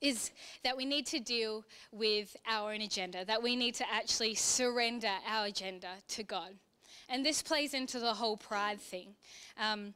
is 0.00 0.30
that 0.64 0.76
we 0.76 0.84
need 0.84 1.06
to 1.06 1.20
deal 1.20 1.64
with 1.92 2.36
our 2.46 2.72
own 2.72 2.80
agenda, 2.80 3.24
that 3.24 3.42
we 3.42 3.56
need 3.56 3.74
to 3.74 3.84
actually 3.92 4.34
surrender 4.34 5.12
our 5.28 5.46
agenda 5.46 5.88
to 6.08 6.22
God. 6.22 6.54
And 7.08 7.26
this 7.26 7.42
plays 7.42 7.74
into 7.74 7.98
the 7.98 8.14
whole 8.14 8.36
pride 8.36 8.80
thing. 8.80 9.14
Um, 9.58 9.94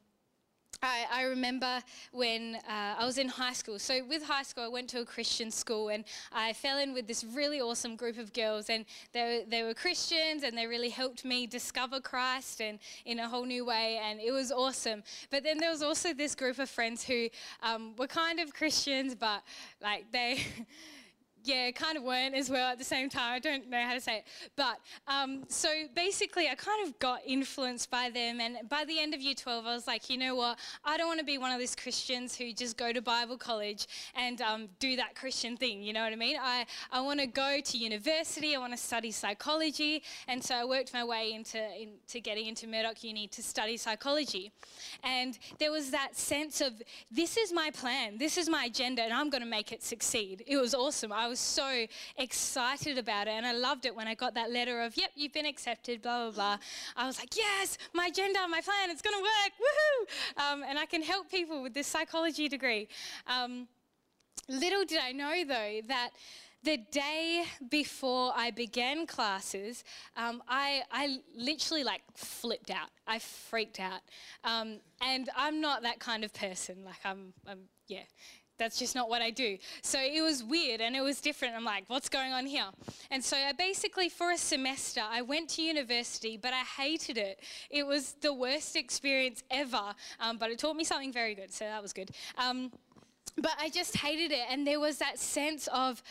I, 0.83 1.07
I, 1.11 1.23
remember 1.23 1.83
when 2.13 2.57
uh, 2.69 2.97
I 2.99 3.05
was 3.05 3.19
in 3.19 3.29
high 3.29 3.53
school. 3.53 3.79
So, 3.79 4.05
with 4.05 4.23
high 4.23 4.43
school, 4.43 4.65
I 4.65 4.69
went 4.69 4.89
to 4.91 5.01
a 5.01 5.05
Christian 5.05 5.51
school 5.51 5.89
and 5.89 6.05
I 6.33 6.53
fell 6.53 6.79
in 6.79 6.93
with 6.93 7.07
this 7.07 7.25
really 7.25 7.61
awesome 7.61 7.97
group 7.97 8.19
of 8.19 8.33
girls. 8.33 8.71
And 8.71 8.85
they, 9.13 9.45
they 9.49 9.63
were 9.63 9.75
Christians 9.75 10.43
and 10.43 10.57
they 10.57 10.67
really 10.67 10.91
helped 10.91 11.25
me 11.25 11.47
discover 11.47 12.01
Christ 12.01 12.61
and 12.61 12.79
in 13.05 13.19
a 13.21 13.29
whole 13.29 13.45
new 13.45 13.65
way. 13.65 14.01
And 14.03 14.21
it 14.21 14.33
was 14.33 14.51
awesome. 14.51 15.03
But 15.31 15.45
then 15.45 15.59
there 15.59 15.71
was 15.71 15.83
also 15.83 16.13
this 16.13 16.35
group 16.35 16.59
of 16.59 16.69
friends 16.69 17.05
who 17.05 17.29
um, 17.63 17.95
were 17.97 18.07
kind 18.07 18.41
of 18.41 18.53
Christians, 18.55 19.15
but 19.15 19.43
like 19.83 20.11
they. 20.13 20.41
yeah, 21.45 21.71
kind 21.71 21.97
of 21.97 22.03
weren't 22.03 22.35
as 22.35 22.51
well 22.51 22.71
at 22.71 22.79
the 22.79 22.85
same 22.85 23.09
time. 23.09 23.35
I 23.35 23.39
don't 23.39 23.69
know 23.69 23.83
how 23.83 23.95
to 23.95 24.01
say 24.01 24.19
it. 24.19 24.25
But 24.57 24.79
um, 25.07 25.45
so 25.49 25.69
basically, 25.95 26.49
I 26.49 26.55
kind 26.55 26.87
of 26.87 26.99
got 26.99 27.21
influenced 27.27 27.91
by 27.91 28.11
them. 28.11 28.41
And 28.41 28.69
by 28.69 28.85
the 28.85 28.99
end 28.99 29.15
of 29.15 29.21
year 29.21 29.35
12, 29.35 29.67
I 29.67 29.75
was 29.75 29.87
like, 29.87 30.09
you 30.09 30.17
know 30.17 30.35
what? 30.35 30.59
I 30.85 30.97
don't 30.97 31.07
want 31.07 31.21
to 31.21 31.27
be 31.27 31.39
one 31.39 31.53
of 31.53 31.59
these 31.59 31.77
Christians 31.77 32.35
who 32.35 32.53
just 32.53 32.77
go 32.77 32.93
to 32.93 33.03
Bible 33.03 33.37
college 33.37 33.87
and 34.15 34.41
um, 34.41 34.69
do 34.79 34.97
that 34.97 35.15
Christian 35.15 35.57
thing. 35.57 35.83
You 35.83 35.93
know 35.93 36.03
what 36.03 36.13
I 36.13 36.17
mean? 36.17 36.37
I, 36.41 36.67
I 36.91 37.01
want 37.01 37.21
to 37.21 37.27
go 37.27 37.61
to 37.63 37.79
university, 37.79 38.57
I 38.57 38.59
want 38.59 38.73
to 38.73 38.79
study 38.79 39.11
psychology. 39.11 40.03
And 40.29 40.43
so 40.43 40.55
I 40.55 40.65
worked 40.65 40.95
my 40.95 41.05
way 41.05 41.33
into, 41.33 41.61
into 41.81 42.21
getting 42.21 42.47
into 42.47 42.67
Murdoch 42.67 43.05
Uni 43.05 43.29
to 43.29 43.43
study 43.43 43.77
psychology. 43.77 44.51
And 45.03 45.39
there 45.59 45.71
was 45.71 45.91
that 45.91 46.17
sense 46.17 46.61
of, 46.61 46.73
this 47.11 47.37
is 47.37 47.53
my 47.53 47.71
plan, 47.71 48.19
this 48.19 48.39
is 48.39 48.49
my 48.49 48.65
agenda, 48.65 49.03
and 49.03 49.13
I'm 49.13 49.31
going 49.31 49.43
to 49.43 49.49
make 49.49 49.73
it 49.73 49.83
succeed. 49.83 50.43
It 50.47 50.57
was 50.57 50.75
awesome. 50.75 51.13
I 51.13 51.29
was 51.29 51.34
was 51.35 51.41
so 51.41 51.87
excited 52.17 52.97
about 52.97 53.27
it. 53.27 53.33
And 53.33 53.45
I 53.45 53.51
loved 53.51 53.87
it 53.87 53.97
when 53.97 54.07
I 54.07 54.15
got 54.15 54.35
that 54.35 54.53
letter 54.53 54.83
of, 54.83 54.97
yep, 54.97 55.11
you've 55.17 55.33
been 55.33 55.47
accepted, 55.47 56.01
blah, 56.01 56.31
blah, 56.31 56.31
blah. 56.31 56.59
I 56.97 57.07
was 57.09 57.19
like, 57.19 57.37
yes, 57.37 57.77
my 57.93 58.07
agenda, 58.07 58.39
my 58.49 58.61
plan, 58.61 58.89
it's 58.89 59.03
going 59.03 59.17
to 59.17 59.23
work, 59.23 59.53
woohoo! 59.65 60.53
Um, 60.53 60.65
and 60.69 60.79
I 60.79 60.87
can 60.87 61.03
help 61.03 61.29
people 61.29 61.61
with 61.61 61.75
this 61.75 61.89
psychology 61.89 62.49
degree. 62.49 62.87
Um, 63.27 63.67
little 64.49 64.85
did 64.85 65.01
I 65.01 65.11
know, 65.11 65.45
though, 65.45 65.81
that 65.89 66.11
the 66.63 66.77
day 66.93 67.45
before 67.69 68.33
I 68.37 68.53
began 68.53 69.05
classes, 69.05 69.83
um, 70.17 70.41
I, 70.49 70.83
I 70.93 71.19
literally 71.37 71.83
like 71.83 72.03
flipped 72.15 72.71
out. 72.71 72.91
I 73.09 73.19
freaked 73.19 73.81
out. 73.81 74.03
Um, 74.45 74.79
and 75.01 75.29
I'm 75.37 75.61
not 75.61 75.83
that 75.83 75.99
kind 75.99 76.23
of 76.23 76.33
person. 76.33 76.85
Like, 76.85 77.05
I'm, 77.05 77.35
I'm 77.45 77.63
yeah, 77.89 78.05
that's 78.59 78.79
just 78.79 78.95
not 78.95 79.09
what 79.09 79.23
I 79.23 79.31
do. 79.31 79.59
So 79.83 79.99
it 80.01 80.23
was 80.23 80.43
weird 80.43 80.81
and 80.81 80.95
it 80.95 81.01
was 81.01 81.21
different. 81.21 81.55
I'm 81.55 81.65
like, 81.65 81.85
what's 81.89 82.09
going 82.09 82.33
on 82.33 82.47
here? 82.47 82.67
And 83.11 83.23
so 83.23 83.37
I 83.37 83.53
basically, 83.53 84.09
for 84.09 84.31
a 84.31 84.39
semester, 84.39 85.03
I 85.09 85.23
went 85.23 85.51
to 85.51 85.63
university, 85.63 86.37
but 86.37 86.53
I 86.53 86.63
hated 86.81 87.19
it. 87.19 87.41
It 87.71 87.87
was 87.87 88.15
the 88.21 88.33
worst 88.33 88.77
experience 88.77 89.43
ever, 89.51 89.95
um, 90.21 90.39
but 90.39 90.51
it 90.51 90.59
taught 90.59 90.77
me 90.77 90.85
something 90.85 91.13
very 91.13 91.35
good, 91.35 91.53
so 91.53 91.65
that 91.65 91.83
was 91.83 91.93
good. 91.93 92.11
Um, 92.39 92.71
but 93.37 93.53
I 93.61 93.69
just 93.69 93.97
hated 93.97 94.31
it, 94.31 94.47
and 94.51 94.67
there 94.67 94.79
was 94.79 94.99
that 94.99 95.19
sense 95.19 95.69
of 95.73 96.03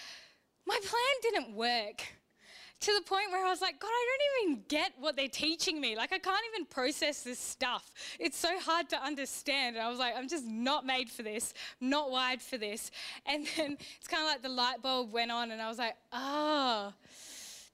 my 0.66 0.78
plan 0.82 1.34
didn't 1.34 1.56
work 1.56 2.04
to 2.84 2.94
the 2.94 3.02
point 3.02 3.32
where 3.32 3.46
I 3.46 3.50
was 3.50 3.62
like, 3.62 3.80
God, 3.80 3.90
I 3.92 4.18
don't 4.18 4.52
even 4.52 4.64
get 4.68 4.92
what 5.00 5.16
they're 5.16 5.30
teaching 5.30 5.80
me. 5.80 5.96
Like, 5.96 6.12
I 6.12 6.20
can't 6.20 6.42
even 6.54 6.66
process 6.66 7.22
this 7.24 7.40
stuff. 7.40 7.94
It's 8.20 8.38
so 8.38 8.60
hard 8.60 8.90
to 8.90 9.02
understand. 9.02 9.78
And 9.78 9.86
I 9.86 9.90
was 9.90 10.00
like, 10.00 10.16
I'm 10.18 10.28
just 10.28 10.46
not 10.46 10.86
made 10.86 11.10
for 11.10 11.24
this, 11.24 11.54
not 11.80 12.12
wired 12.12 12.42
for 12.42 12.58
this. 12.58 12.92
And 13.26 13.48
then 13.58 13.78
it's 13.98 14.08
kind 14.08 14.24
of 14.24 14.30
like 14.30 14.42
the 14.42 14.50
light 14.50 14.82
bulb 14.82 15.14
went 15.14 15.32
on, 15.32 15.52
and 15.52 15.62
I 15.62 15.70
was 15.70 15.78
like, 15.78 15.96
oh, 16.12 16.94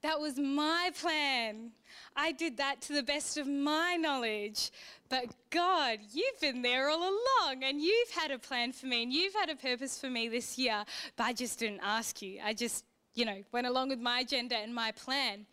that 0.02 0.20
was 0.20 0.38
my 0.38 0.92
plan. 1.00 1.72
I 2.16 2.32
did 2.32 2.56
that 2.58 2.80
to 2.82 2.92
the 2.92 3.02
best 3.02 3.36
of 3.36 3.46
my 3.46 3.96
knowledge. 3.96 4.70
But 5.08 5.26
God, 5.50 5.98
you've 6.12 6.40
been 6.40 6.62
there 6.62 6.88
all 6.88 7.02
along 7.02 7.64
and 7.64 7.80
you've 7.80 8.10
had 8.10 8.30
a 8.30 8.38
plan 8.38 8.72
for 8.72 8.86
me 8.86 9.02
and 9.02 9.12
you've 9.12 9.34
had 9.34 9.50
a 9.50 9.56
purpose 9.56 9.98
for 9.98 10.08
me 10.08 10.28
this 10.28 10.56
year, 10.56 10.84
but 11.16 11.24
I 11.24 11.32
just 11.32 11.58
didn't 11.58 11.80
ask 11.82 12.22
you. 12.22 12.38
I 12.42 12.54
just 12.54 12.84
you 13.20 13.26
know, 13.26 13.44
went 13.52 13.66
along 13.66 13.90
with 13.90 14.00
my 14.00 14.20
agenda 14.20 14.56
and 14.56 14.74
my 14.74 14.92
plan. 14.92 15.44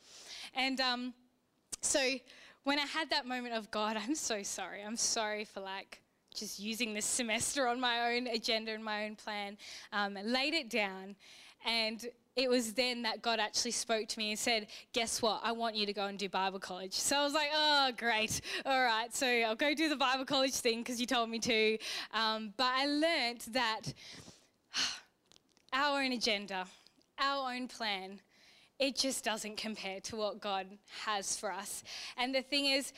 And 0.55 0.79
um, 0.79 1.13
so 1.81 1.99
when 2.63 2.79
I 2.79 2.85
had 2.85 3.09
that 3.09 3.25
moment 3.27 3.55
of 3.55 3.69
God, 3.71 3.97
I'm 3.97 4.15
so 4.15 4.41
sorry. 4.41 4.81
I'm 4.81 4.95
sorry 4.95 5.43
for 5.43 5.59
like 5.59 6.01
just 6.33 6.59
using 6.61 6.93
this 6.93 7.05
semester 7.05 7.67
on 7.67 7.77
my 7.81 8.13
own 8.13 8.27
agenda 8.27 8.71
and 8.71 8.83
my 8.83 9.05
own 9.05 9.15
plan, 9.15 9.57
um, 9.91 10.17
laid 10.23 10.53
it 10.53 10.69
down. 10.69 11.17
And 11.65 12.05
it 12.37 12.49
was 12.49 12.71
then 12.71 13.01
that 13.01 13.21
God 13.21 13.39
actually 13.39 13.71
spoke 13.71 14.07
to 14.07 14.19
me 14.19 14.29
and 14.29 14.39
said, 14.39 14.67
Guess 14.93 15.21
what? 15.21 15.41
I 15.43 15.51
want 15.51 15.75
you 15.75 15.85
to 15.87 15.93
go 15.93 16.05
and 16.05 16.17
do 16.17 16.29
Bible 16.29 16.59
college. 16.59 16.93
So 16.93 17.17
I 17.17 17.23
was 17.25 17.33
like, 17.33 17.49
Oh, 17.53 17.91
great. 17.97 18.39
All 18.65 18.81
right. 18.81 19.13
So 19.13 19.27
I'll 19.27 19.55
go 19.55 19.73
do 19.73 19.89
the 19.89 19.97
Bible 19.97 20.23
college 20.23 20.53
thing 20.53 20.79
because 20.79 21.01
you 21.01 21.05
told 21.07 21.29
me 21.29 21.39
to. 21.39 21.77
Um, 22.13 22.53
but 22.55 22.71
I 22.73 22.85
learned 22.85 23.41
that 23.51 23.81
our 25.73 26.01
own 26.01 26.13
agenda, 26.13 26.65
our 27.19 27.53
own 27.53 27.67
plan 27.67 28.19
it 28.79 28.95
just 28.95 29.23
doesn't 29.23 29.57
compare 29.57 29.99
to 30.01 30.15
what 30.15 30.39
God 30.39 30.67
has 31.05 31.35
for 31.35 31.51
us. 31.51 31.83
And 32.15 32.33
the 32.33 32.43
thing 32.43 32.67
is, 32.67 32.93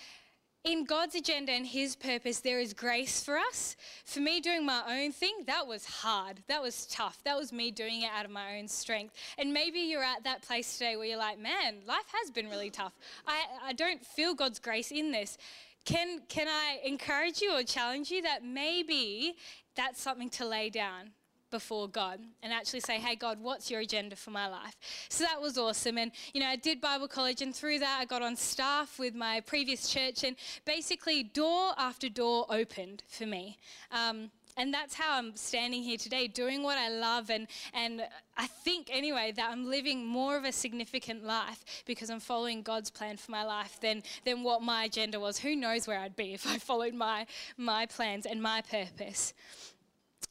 in 0.65 0.83
God's 0.83 1.15
agenda 1.15 1.53
and 1.53 1.65
His 1.65 1.95
purpose, 1.95 2.41
there 2.41 2.59
is 2.59 2.73
grace 2.73 3.23
for 3.23 3.37
us. 3.37 3.77
For 4.03 4.19
me, 4.19 4.41
doing 4.41 4.65
my 4.65 4.83
own 4.89 5.13
thing, 5.13 5.43
that 5.47 5.65
was 5.65 5.85
hard. 5.85 6.43
That 6.47 6.61
was 6.61 6.85
tough. 6.87 7.23
That 7.23 7.37
was 7.37 7.53
me 7.53 7.71
doing 7.71 8.01
it 8.01 8.11
out 8.13 8.25
of 8.25 8.31
my 8.31 8.57
own 8.57 8.67
strength. 8.67 9.15
And 9.37 9.53
maybe 9.53 9.79
you're 9.79 10.03
at 10.03 10.25
that 10.25 10.41
place 10.41 10.77
today 10.77 10.97
where 10.97 11.05
you're 11.05 11.17
like, 11.17 11.39
man, 11.39 11.77
life 11.87 12.11
has 12.11 12.29
been 12.29 12.49
really 12.49 12.69
tough. 12.69 12.91
I, 13.25 13.45
I 13.67 13.73
don't 13.73 14.05
feel 14.05 14.33
God's 14.33 14.59
grace 14.59 14.91
in 14.91 15.11
this. 15.11 15.37
Can, 15.85 16.23
can 16.27 16.49
I 16.49 16.81
encourage 16.83 17.41
you 17.41 17.57
or 17.57 17.63
challenge 17.63 18.11
you 18.11 18.21
that 18.23 18.43
maybe 18.43 19.37
that's 19.75 20.01
something 20.01 20.29
to 20.31 20.45
lay 20.45 20.69
down? 20.69 21.11
Before 21.51 21.87
God 21.87 22.19
and 22.41 22.53
actually 22.53 22.81
say, 22.81 22.99
hey, 22.99 23.15
God, 23.15 23.39
what's 23.41 23.69
your 23.69 23.81
agenda 23.81 24.15
for 24.15 24.31
my 24.31 24.47
life? 24.47 24.75
So 25.09 25.23
that 25.23 25.41
was 25.41 25.57
awesome. 25.57 25.97
And, 25.97 26.11
you 26.33 26.41
know, 26.41 26.47
I 26.47 26.55
did 26.55 26.81
Bible 26.81 27.07
college, 27.07 27.41
and 27.41 27.55
through 27.55 27.79
that, 27.79 27.97
I 28.01 28.05
got 28.05 28.21
on 28.21 28.35
staff 28.35 28.99
with 28.99 29.15
my 29.15 29.41
previous 29.41 29.89
church, 29.89 30.23
and 30.23 30.35
basically, 30.65 31.23
door 31.23 31.73
after 31.77 32.09
door 32.09 32.45
opened 32.49 33.03
for 33.07 33.25
me. 33.25 33.57
Um, 33.91 34.31
and 34.57 34.73
that's 34.73 34.93
how 34.93 35.17
I'm 35.17 35.35
standing 35.37 35.83
here 35.83 35.97
today, 35.97 36.27
doing 36.27 36.63
what 36.63 36.77
I 36.77 36.89
love. 36.89 37.29
And, 37.29 37.47
and 37.73 38.01
I 38.37 38.47
think, 38.47 38.89
anyway, 38.91 39.31
that 39.37 39.49
I'm 39.49 39.65
living 39.69 40.05
more 40.05 40.35
of 40.35 40.43
a 40.43 40.51
significant 40.51 41.23
life 41.23 41.63
because 41.85 42.09
I'm 42.09 42.19
following 42.19 42.61
God's 42.61 42.89
plan 42.89 43.15
for 43.15 43.31
my 43.31 43.43
life 43.43 43.79
than, 43.79 44.03
than 44.25 44.43
what 44.43 44.61
my 44.61 44.83
agenda 44.83 45.17
was. 45.17 45.39
Who 45.39 45.55
knows 45.55 45.87
where 45.87 45.99
I'd 45.99 46.17
be 46.17 46.33
if 46.33 46.45
I 46.45 46.57
followed 46.57 46.93
my, 46.93 47.25
my 47.57 47.85
plans 47.85 48.25
and 48.25 48.41
my 48.41 48.61
purpose. 48.61 49.33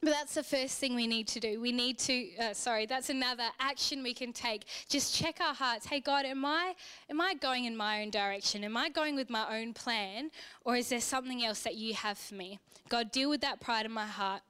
But 0.01 0.11
that's 0.11 0.35
the 0.35 0.45
first 0.45 0.79
thing 0.79 0.95
we 0.95 1.09
need 1.09 1.27
to 1.29 1.41
do. 1.41 1.61
We 1.61 1.73
need 1.73 1.99
to, 2.01 2.37
uh, 2.37 2.55
sorry, 2.55 2.87
that's 2.87 3.11
another 3.11 3.49
action 3.59 4.05
we 4.05 4.15
can 4.15 4.33
take. 4.33 4.65
Just 4.89 5.13
check 5.15 5.41
our 5.41 5.55
hearts. 5.55 5.87
Hey, 5.87 5.99
God, 5.99 6.25
am 6.25 6.45
I, 6.45 6.75
am 7.11 7.21
I 7.21 7.35
going 7.35 7.65
in 7.65 7.77
my 7.77 8.03
own 8.03 8.11
direction? 8.11 8.63
Am 8.63 8.77
I 8.77 8.91
going 8.91 9.17
with 9.17 9.29
my 9.29 9.59
own 9.59 9.75
plan? 9.75 10.31
Or 10.65 10.77
is 10.77 10.89
there 10.89 11.01
something 11.01 11.45
else 11.45 11.63
that 11.63 11.75
you 11.75 11.95
have 11.95 12.17
for 12.17 12.37
me? 12.37 12.61
God, 12.89 13.11
deal 13.11 13.29
with 13.29 13.41
that 13.41 13.61
pride 13.61 13.87
in 13.87 13.93
my 13.93 14.07
heart. 14.07 14.43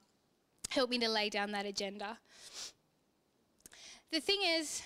Help 0.69 0.91
me 0.91 0.99
to 0.99 1.09
lay 1.09 1.31
down 1.31 1.53
that 1.53 1.65
agenda. 1.65 2.19
The 4.13 4.21
thing 4.21 4.41
is, 4.45 4.83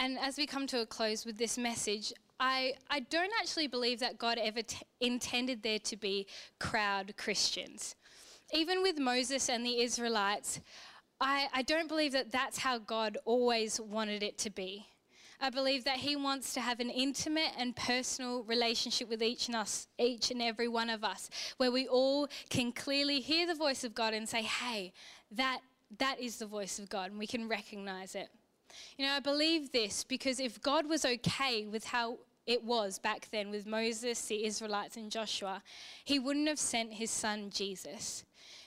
and 0.00 0.18
as 0.18 0.36
we 0.36 0.46
come 0.46 0.66
to 0.68 0.80
a 0.80 0.86
close 0.86 1.24
with 1.24 1.38
this 1.38 1.56
message, 1.56 2.12
I, 2.40 2.74
I 2.90 2.98
don't 2.98 3.32
actually 3.40 3.68
believe 3.68 4.00
that 4.00 4.18
God 4.18 4.38
ever 4.42 4.62
t- 4.62 4.78
intended 5.00 5.62
there 5.62 5.78
to 5.78 5.96
be 5.96 6.26
crowd 6.58 7.14
Christians 7.16 7.94
even 8.54 8.82
with 8.82 8.98
Moses 8.98 9.48
and 9.48 9.66
the 9.66 9.80
Israelites, 9.80 10.60
I, 11.20 11.48
I 11.52 11.62
don't 11.62 11.88
believe 11.88 12.12
that 12.12 12.30
that's 12.30 12.58
how 12.58 12.78
God 12.78 13.18
always 13.24 13.80
wanted 13.80 14.22
it 14.22 14.38
to 14.38 14.50
be. 14.50 14.86
I 15.40 15.50
believe 15.50 15.84
that 15.84 15.96
He 15.96 16.14
wants 16.14 16.54
to 16.54 16.60
have 16.60 16.78
an 16.78 16.88
intimate 16.88 17.50
and 17.58 17.74
personal 17.74 18.44
relationship 18.44 19.08
with 19.08 19.22
each 19.22 19.48
and 19.48 19.56
us, 19.56 19.88
each 19.98 20.30
and 20.30 20.40
every 20.40 20.68
one 20.68 20.88
of 20.88 21.02
us, 21.02 21.28
where 21.56 21.72
we 21.72 21.88
all 21.88 22.28
can 22.48 22.72
clearly 22.72 23.20
hear 23.20 23.46
the 23.46 23.54
voice 23.54 23.82
of 23.82 23.94
God 23.94 24.14
and 24.14 24.28
say, 24.28 24.42
"Hey, 24.42 24.92
that 25.32 25.60
that 25.98 26.20
is 26.20 26.38
the 26.38 26.46
voice 26.46 26.78
of 26.78 26.88
God," 26.88 27.10
and 27.10 27.18
we 27.18 27.26
can 27.26 27.48
recognize 27.48 28.14
it. 28.14 28.28
You 28.96 29.06
know, 29.06 29.12
I 29.12 29.20
believe 29.20 29.72
this 29.72 30.04
because 30.04 30.38
if 30.40 30.62
God 30.62 30.86
was 30.86 31.04
okay 31.04 31.66
with 31.66 31.84
how 31.84 32.18
it 32.46 32.62
was 32.62 32.98
back 32.98 33.28
then 33.30 33.50
with 33.50 33.66
Moses, 33.66 34.20
the 34.26 34.44
Israelites, 34.44 34.96
and 34.96 35.10
Joshua, 35.10 35.62
He 36.04 36.18
wouldn't 36.18 36.48
have 36.48 36.58
sent 36.58 36.92
His 36.92 37.10
Son 37.10 37.50
Jesus. 37.50 38.24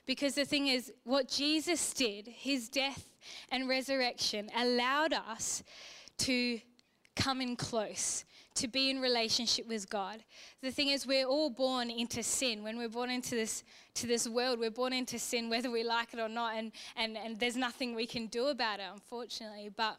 Because 0.08 0.36
the 0.36 0.46
thing 0.46 0.68
is, 0.68 0.92
what 1.04 1.28
Jesus 1.28 1.94
did, 1.94 2.28
his 2.28 2.70
death 2.70 3.12
and 3.52 3.68
resurrection, 3.68 4.50
allowed 4.56 5.12
us 5.12 5.64
to 6.20 6.62
come 7.18 7.42
in 7.42 7.58
close, 7.58 8.24
to 8.56 8.70
be 8.70 8.90
in 8.90 9.02
relationship 9.02 9.68
with 9.68 9.90
God. 9.90 10.24
The 10.62 10.72
thing 10.72 10.88
is, 10.90 11.06
we're 11.06 11.26
all 11.26 11.50
born 11.50 11.90
into 11.90 12.24
sin. 12.24 12.64
When 12.64 12.78
we're 12.78 12.88
born 12.88 13.10
into 13.10 13.36
this, 13.36 13.66
to 13.96 14.08
this 14.08 14.30
world, 14.30 14.60
we're 14.60 14.72
born 14.72 14.94
into 14.94 15.20
sin 15.20 15.50
whether 15.50 15.70
we 15.70 15.84
like 15.84 16.14
it 16.14 16.20
or 16.20 16.30
not, 16.30 16.56
and, 16.56 16.72
and, 16.96 17.18
and 17.18 17.38
there's 17.38 17.58
nothing 17.58 17.94
we 17.94 18.08
can 18.08 18.28
do 18.28 18.48
about 18.48 18.80
it, 18.80 18.86
unfortunately. 18.92 19.70
But 19.76 19.98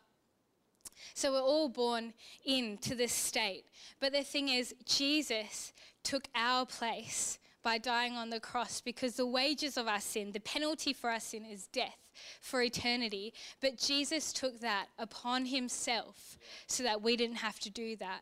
so 1.15 1.33
we're 1.33 1.41
all 1.41 1.69
born 1.69 2.13
into 2.45 2.95
this 2.95 3.13
state. 3.13 3.65
But 4.01 4.13
the 4.13 4.23
thing 4.23 4.49
is, 4.49 4.75
Jesus 4.85 5.73
took 6.03 6.29
our 6.35 6.67
place 6.67 7.39
by 7.63 7.79
dying 7.79 8.15
on 8.15 8.31
the 8.31 8.41
cross 8.41 8.81
because 8.81 9.15
the 9.15 9.27
wages 9.27 9.77
of 9.77 9.89
our 9.89 10.01
sin, 10.01 10.33
the 10.33 10.41
penalty 10.41 10.93
for 10.93 11.11
our 11.11 11.21
sin 11.21 11.45
is 11.45 11.67
death 11.67 11.99
for 12.41 12.63
eternity. 12.63 13.35
But 13.61 13.77
Jesus 13.77 14.33
took 14.33 14.61
that 14.61 14.87
upon 14.99 15.47
himself 15.47 16.39
so 16.67 16.83
that 16.83 17.03
we 17.03 17.17
didn't 17.17 17.37
have 17.37 17.59
to 17.61 17.71
do 17.71 17.97
that. 17.97 18.21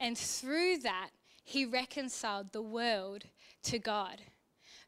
And 0.00 0.16
through 0.16 0.78
that, 0.78 1.10
he 1.44 1.64
reconciled 1.64 2.52
the 2.52 2.62
world 2.62 3.24
to 3.64 3.78
God. 3.78 4.22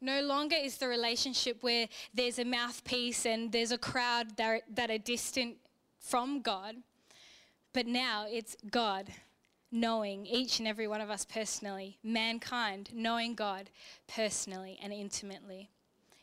No 0.01 0.23
longer 0.23 0.57
is 0.57 0.79
the 0.79 0.88
relationship 0.88 1.62
where 1.62 1.88
there's 2.14 2.38
a 2.38 2.45
mouthpiece 2.45 3.27
and 3.27 3.53
there's 3.53 3.73
a 3.73 3.79
crowd 3.79 4.37
that, 4.37 4.62
that 4.75 4.90
are 4.90 4.99
distant 4.99 5.57
from 5.99 6.40
God, 6.40 6.77
but 7.72 7.87
now 7.87 8.26
it's 8.28 8.56
God 8.70 9.11
knowing 9.72 10.26
each 10.26 10.59
and 10.59 10.66
every 10.66 10.88
one 10.88 11.00
of 11.00 11.11
us 11.11 11.24
personally, 11.24 11.98
mankind 12.02 12.90
knowing 12.92 13.35
God 13.35 13.70
personally 14.09 14.78
and 14.83 14.92
intimately. 14.92 15.70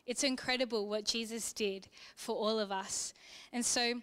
It's 0.06 0.24
incredible 0.24 0.88
what 0.88 1.04
Jesus 1.04 1.52
did 1.52 1.88
for 2.16 2.34
all 2.36 2.58
of 2.58 2.72
us. 2.72 3.12
And 3.52 3.64
so, 3.64 4.00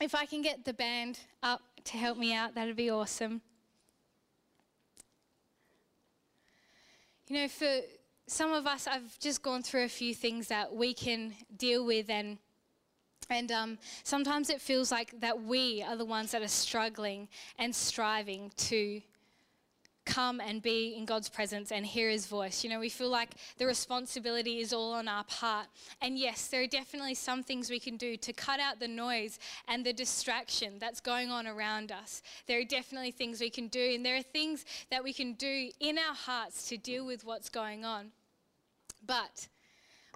if 0.00 0.14
I 0.14 0.26
can 0.26 0.42
get 0.42 0.64
the 0.64 0.74
band 0.74 1.18
up 1.42 1.62
to 1.84 1.96
help 1.96 2.18
me 2.18 2.34
out, 2.34 2.54
that'd 2.54 2.76
be 2.76 2.90
awesome. 2.90 3.40
You 7.28 7.42
know, 7.42 7.48
for 7.48 7.80
some 8.26 8.52
of 8.52 8.66
us, 8.66 8.86
I've 8.86 9.18
just 9.18 9.42
gone 9.42 9.62
through 9.62 9.84
a 9.84 9.88
few 9.88 10.14
things 10.14 10.48
that 10.48 10.74
we 10.74 10.94
can 10.94 11.34
deal 11.56 11.84
with 11.84 12.08
and 12.08 12.38
and 13.30 13.50
um, 13.50 13.78
sometimes 14.04 14.50
it 14.50 14.60
feels 14.60 14.92
like 14.92 15.20
that 15.20 15.42
we 15.42 15.82
are 15.82 15.96
the 15.96 16.04
ones 16.04 16.32
that 16.32 16.42
are 16.42 16.48
struggling 16.48 17.28
and 17.58 17.74
striving 17.74 18.52
to 18.56 19.00
come 20.06 20.40
and 20.40 20.62
be 20.62 20.94
in 20.96 21.04
God's 21.04 21.28
presence 21.28 21.72
and 21.72 21.84
hear 21.84 22.08
His 22.08 22.26
voice. 22.26 22.64
You 22.64 22.70
know, 22.70 22.80
we 22.80 22.88
feel 22.88 23.10
like 23.10 23.34
the 23.58 23.66
responsibility 23.66 24.60
is 24.60 24.72
all 24.72 24.94
on 24.94 25.08
our 25.08 25.24
part. 25.24 25.66
And 26.00 26.16
yes, 26.16 26.46
there 26.46 26.62
are 26.62 26.66
definitely 26.66 27.14
some 27.14 27.42
things 27.42 27.68
we 27.68 27.80
can 27.80 27.96
do 27.96 28.16
to 28.16 28.32
cut 28.32 28.60
out 28.60 28.78
the 28.78 28.88
noise 28.88 29.38
and 29.68 29.84
the 29.84 29.92
distraction 29.92 30.78
that's 30.78 31.00
going 31.00 31.30
on 31.30 31.46
around 31.46 31.92
us. 31.92 32.22
There 32.46 32.60
are 32.60 32.64
definitely 32.64 33.10
things 33.10 33.40
we 33.40 33.50
can 33.50 33.66
do, 33.66 33.94
and 33.94 34.06
there 34.06 34.16
are 34.16 34.22
things 34.22 34.64
that 34.90 35.04
we 35.04 35.12
can 35.12 35.34
do 35.34 35.70
in 35.80 35.98
our 35.98 36.14
hearts 36.14 36.68
to 36.68 36.78
deal 36.78 37.04
with 37.04 37.24
what's 37.24 37.48
going 37.48 37.84
on. 37.84 38.12
But 39.04 39.48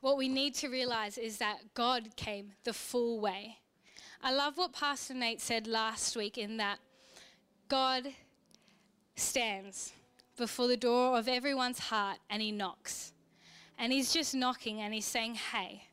what 0.01 0.17
we 0.17 0.29
need 0.29 0.55
to 0.57 0.69
realize 0.69 1.19
is 1.19 1.39
that 1.39 1.75
God 1.75 2.17
came 2.17 2.53
the 2.65 2.73
full 2.73 3.21
way. 3.21 3.59
I 4.23 4.33
love 4.33 4.57
what 4.57 4.73
Pastor 4.73 5.15
Nate 5.15 5.41
said 5.41 5.67
last 5.67 6.17
week 6.17 6.39
in 6.39 6.57
that 6.59 6.79
God 7.69 8.09
stands 9.15 9.93
before 10.37 10.69
the 10.69 10.77
door 10.77 11.19
of 11.19 11.29
everyone's 11.29 11.79
heart 11.79 12.19
and 12.29 12.43
he 12.43 12.51
knocks. 12.51 13.13
And 13.79 13.93
he's 13.93 14.13
just 14.13 14.35
knocking 14.35 14.81
and 14.81 14.93
he's 14.93 15.07
saying, 15.07 15.37
Hey, 15.37 15.85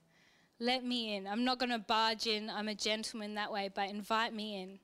let 0.60 0.84
me 0.84 1.16
in. 1.16 1.28
I'm 1.28 1.46
not 1.46 1.60
going 1.60 1.70
to 1.70 1.80
barge 1.80 2.28
in. 2.28 2.50
I'm 2.50 2.68
a 2.68 2.76
gentleman 2.76 3.36
that 3.36 3.52
way, 3.52 3.70
but 3.74 3.90
invite 3.90 4.34
me 4.34 4.62
in. 4.62 4.80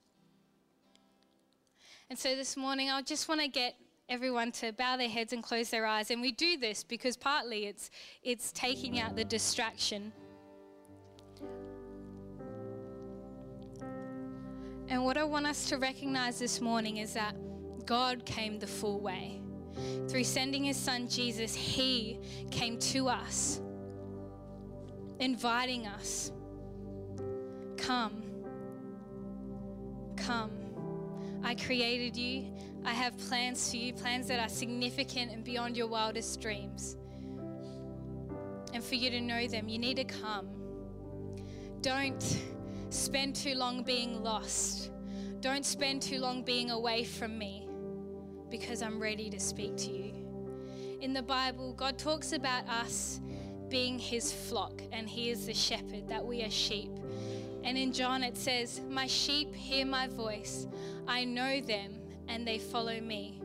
And 2.09 2.19
so 2.19 2.35
this 2.35 2.55
morning, 2.55 2.89
I 2.89 3.01
just 3.01 3.27
want 3.27 3.41
to 3.41 3.47
get 3.47 3.75
everyone 4.09 4.51
to 4.51 4.71
bow 4.73 4.97
their 4.97 5.09
heads 5.09 5.33
and 5.33 5.41
close 5.41 5.69
their 5.69 5.85
eyes. 5.85 6.11
And 6.11 6.21
we 6.21 6.31
do 6.31 6.57
this 6.57 6.83
because 6.83 7.15
partly 7.17 7.65
it's, 7.65 7.89
it's 8.23 8.51
taking 8.51 8.99
out 8.99 9.15
the 9.15 9.23
distraction. 9.23 10.11
And 14.89 15.03
what 15.03 15.17
I 15.17 15.23
want 15.23 15.47
us 15.47 15.67
to 15.69 15.77
recognize 15.77 16.39
this 16.39 16.61
morning 16.61 16.97
is 16.97 17.13
that 17.13 17.35
God 17.85 18.25
came 18.25 18.59
the 18.59 18.67
full 18.67 18.99
way. 18.99 19.41
Through 20.07 20.25
sending 20.25 20.65
his 20.65 20.77
son 20.77 21.07
Jesus, 21.07 21.55
he 21.55 22.19
came 22.51 22.77
to 22.79 23.07
us, 23.07 23.59
inviting 25.19 25.87
us. 25.87 26.31
Come. 27.77 28.23
Come. 30.15 30.62
I 31.43 31.55
created 31.55 32.15
you. 32.15 32.53
I 32.85 32.91
have 32.91 33.17
plans 33.17 33.69
for 33.69 33.77
you, 33.77 33.93
plans 33.93 34.27
that 34.27 34.39
are 34.39 34.49
significant 34.49 35.31
and 35.31 35.43
beyond 35.43 35.75
your 35.75 35.87
wildest 35.87 36.39
dreams. 36.41 36.97
And 38.73 38.83
for 38.83 38.95
you 38.95 39.09
to 39.09 39.21
know 39.21 39.47
them, 39.47 39.67
you 39.67 39.77
need 39.77 39.97
to 39.97 40.03
come. 40.03 40.47
Don't 41.81 42.41
spend 42.89 43.35
too 43.35 43.55
long 43.55 43.83
being 43.83 44.23
lost. 44.23 44.91
Don't 45.41 45.65
spend 45.65 46.01
too 46.01 46.19
long 46.19 46.43
being 46.43 46.71
away 46.71 47.03
from 47.03 47.37
me 47.37 47.67
because 48.49 48.81
I'm 48.81 49.01
ready 49.01 49.29
to 49.29 49.39
speak 49.39 49.75
to 49.77 49.91
you. 49.91 50.13
In 51.01 51.11
the 51.11 51.21
Bible, 51.21 51.73
God 51.73 51.97
talks 51.97 52.31
about 52.31 52.67
us 52.69 53.19
being 53.67 53.99
his 53.99 54.31
flock 54.31 54.81
and 54.91 55.09
he 55.09 55.29
is 55.29 55.47
the 55.47 55.53
shepherd, 55.53 56.07
that 56.07 56.23
we 56.23 56.43
are 56.43 56.49
sheep. 56.49 56.91
And 57.63 57.77
in 57.77 57.93
John 57.93 58.23
it 58.23 58.37
says, 58.37 58.81
My 58.89 59.07
sheep 59.07 59.53
hear 59.55 59.85
my 59.85 60.07
voice, 60.07 60.67
I 61.07 61.23
know 61.23 61.61
them, 61.61 62.01
and 62.27 62.47
they 62.47 62.59
follow 62.59 62.99
me. 62.99 63.41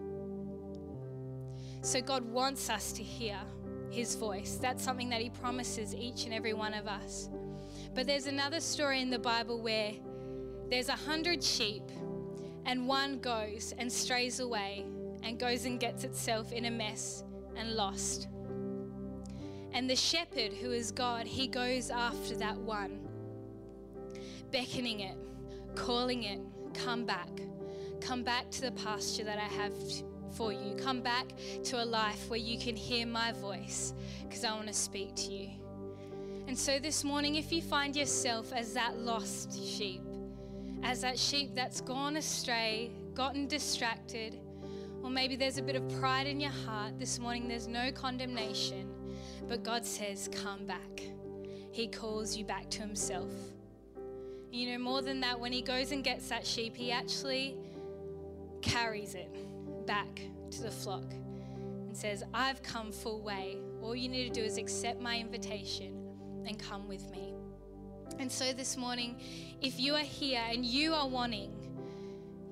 So 1.83 2.00
God 2.00 2.24
wants 2.24 2.68
us 2.68 2.92
to 2.92 3.02
hear 3.02 3.38
his 3.90 4.16
voice. 4.16 4.59
That's 4.61 4.83
something 4.83 5.09
that 5.11 5.20
he 5.20 5.31
promises 5.31 5.94
each 5.94 6.24
and 6.24 6.35
every 6.35 6.52
one 6.52 6.74
of 6.74 6.87
us. 6.87 7.28
But 7.94 8.07
there's 8.07 8.26
another 8.26 8.61
story 8.61 9.00
in 9.00 9.11
the 9.11 9.18
Bible 9.18 9.61
where 9.61 9.92
there's 10.68 10.88
a 10.88 10.92
hundred 10.92 11.42
sheep, 11.42 11.85
and 12.66 12.87
one 12.87 13.18
goes 13.20 13.72
and 13.78 13.90
strays 13.90 14.40
away 14.40 14.85
and 15.22 15.38
goes 15.38 15.64
and 15.64 15.81
gets 15.81 16.04
itself 16.04 16.52
in 16.52 16.66
a 16.66 16.70
mess 16.70 17.24
and 17.57 17.74
lost. 17.74 18.28
And 19.72 19.88
the 19.88 19.96
shepherd, 19.96 20.52
who 20.52 20.72
is 20.72 20.90
God, 20.90 21.26
he 21.26 21.46
goes 21.46 21.90
after 21.90 22.37
that 22.37 22.57
one, 22.57 23.08
beckoning 24.51 25.01
it, 25.01 25.17
calling 25.75 26.25
it, 26.25 26.41
come 26.75 27.05
back. 27.05 27.29
Come 28.01 28.23
back 28.23 28.51
to 28.53 28.63
the 28.63 28.73
pasture 28.73 29.25
that 29.25 29.39
I 29.39 29.53
have 29.55 29.73
for 30.33 30.53
you. 30.53 30.75
Come 30.77 31.01
back 31.01 31.33
to 31.65 31.83
a 31.83 31.85
life 31.85 32.29
where 32.29 32.39
you 32.39 32.59
can 32.59 32.77
hear 32.77 33.07
my 33.07 33.33
voice 33.33 33.95
because 34.23 34.45
I 34.45 34.55
want 34.55 34.69
to 34.69 34.75
speak 34.75 35.15
to 35.17 35.33
you. 35.33 35.51
And 36.47 36.57
so 36.57 36.79
this 36.79 37.05
morning, 37.05 37.35
if 37.35 37.53
you 37.53 37.61
find 37.61 37.95
yourself 37.95 38.53
as 38.53 38.73
that 38.75 38.99
lost 38.99 39.53
sheep, 39.63 40.03
as 40.83 41.03
that 41.03 41.19
sheep 41.19 41.55
that's 41.55 41.81
gone 41.81 42.17
astray, 42.17 42.91
gotten 43.15 43.47
distracted, 43.47 44.39
or 45.03 45.11
maybe 45.11 45.37
there's 45.37 45.59
a 45.59 45.63
bit 45.63 45.77
of 45.77 45.87
pride 46.01 46.27
in 46.27 46.41
your 46.41 46.51
heart, 46.51 46.99
this 46.99 47.19
morning 47.19 47.49
there's 47.49 47.69
no 47.69 47.93
condemnation, 47.93 48.91
but 49.47 49.63
God 49.63 49.85
says, 49.85 50.29
Come 50.33 50.67
back. 50.67 51.03
He 51.71 51.87
calls 51.87 52.37
you 52.37 52.45
back 52.45 52.71
to 52.71 52.81
Himself. 52.81 53.31
You 54.51 54.73
know, 54.73 54.79
more 54.79 55.03
than 55.03 55.21
that, 55.21 55.39
when 55.39 55.53
He 55.53 55.63
goes 55.63 55.93
and 55.93 56.03
gets 56.03 56.29
that 56.29 56.47
sheep, 56.47 56.77
He 56.77 56.91
actually 56.91 57.57
carries 58.63 59.15
it 59.15 59.35
back 59.87 60.21
to 60.51 60.63
the 60.63 60.71
flock 60.71 61.05
and 61.87 61.97
says, 61.97 62.25
I've 62.33 62.63
come 62.63 62.93
full 62.93 63.23
way. 63.23 63.59
All 63.83 63.95
you 63.95 64.09
need 64.09 64.33
to 64.33 64.41
do 64.41 64.45
is 64.45 64.59
accept 64.59 65.01
my 65.01 65.19
invitation 65.19 66.09
and 66.47 66.59
come 66.59 66.89
with 66.89 67.11
me. 67.11 67.35
And 68.19 68.31
so 68.31 68.53
this 68.53 68.77
morning, 68.77 69.21
if 69.61 69.79
you 69.79 69.95
are 69.95 70.01
here 70.01 70.43
and 70.51 70.65
you 70.65 70.95
are 70.95 71.09
wanting 71.09 71.53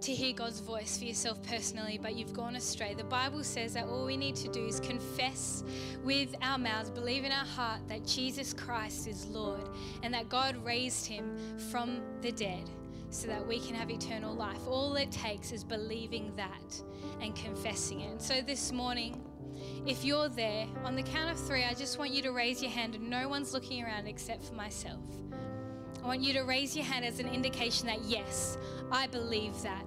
to 0.01 0.13
hear 0.13 0.33
God's 0.33 0.61
voice 0.61 0.99
for 0.99 1.05
yourself 1.05 1.43
personally, 1.43 1.99
but 2.01 2.15
you've 2.15 2.33
gone 2.33 2.57
astray, 2.57 2.95
the 2.95 3.05
Bible 3.05 3.43
says 3.43 3.75
that 3.75 3.87
all 3.87 4.05
we 4.05 4.17
need 4.17 4.37
to 4.37 4.49
do 4.49 4.65
is 4.65 4.81
confess 4.81 5.65
with 6.05 6.35
our 6.43 6.59
mouths, 6.59 6.91
believe 6.91 7.25
in 7.25 7.33
our 7.33 7.47
heart 7.47 7.81
that 7.89 8.05
Jesus 8.07 8.53
Christ 8.53 9.09
is 9.09 9.27
Lord 9.27 9.69
and 10.03 10.13
that 10.15 10.29
God 10.29 10.57
raised 10.65 11.07
him 11.07 11.37
from 11.71 12.01
the 12.21 12.33
dead 12.33 12.69
so 13.11 13.27
that 13.29 13.47
we 13.47 13.59
can 13.59 13.75
have 13.75 13.91
eternal 13.91 14.35
life. 14.35 14.61
All 14.69 14.95
it 14.97 15.11
takes 15.11 15.53
is 15.53 15.65
believing 15.65 16.33
that 16.37 16.83
and 17.21 17.35
confessing 17.35 18.01
it. 18.01 18.11
And 18.11 18.21
so 18.23 18.43
this 18.43 18.73
morning, 18.73 19.23
if 19.87 20.05
you're 20.05 20.29
there, 20.29 20.67
on 20.85 20.97
the 20.97 21.03
count 21.03 21.31
of 21.31 21.39
three, 21.39 21.65
I 21.65 21.73
just 21.73 21.99
want 21.99 22.11
you 22.11 22.21
to 22.23 22.33
raise 22.33 22.61
your 22.61 22.71
hand, 22.71 22.95
and 22.95 23.09
no 23.09 23.29
one's 23.29 23.55
looking 23.55 23.83
around 23.83 24.07
except 24.07 24.45
for 24.45 24.55
myself. 24.55 25.01
I 26.07 26.09
want 26.09 26.23
you 26.23 26.35
to 26.35 26.43
raise 26.43 26.77
your 26.77 26.85
hand 26.85 27.05
as 27.05 27.19
an 27.19 27.27
indication 27.27 27.89
that, 27.89 28.01
yes, 28.05 28.59
I 28.93 29.09
believe 29.09 29.61
that. 29.63 29.85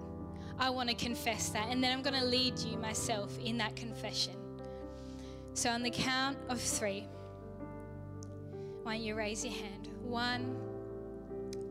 I 0.57 0.69
want 0.69 0.89
to 0.89 0.95
confess 0.95 1.47
that. 1.51 1.69
And 1.69 1.81
then 1.81 1.93
I'm 1.93 2.01
going 2.01 2.19
to 2.19 2.25
lead 2.25 2.59
you 2.59 2.77
myself 2.77 3.39
in 3.39 3.57
that 3.59 3.77
confession. 3.77 4.33
So, 5.53 5.69
on 5.69 5.81
the 5.81 5.89
count 5.89 6.37
of 6.49 6.59
three, 6.59 7.07
why 8.83 8.97
don't 8.97 9.05
you 9.05 9.15
raise 9.15 9.45
your 9.45 9.53
hand? 9.53 9.87
One, 10.01 10.57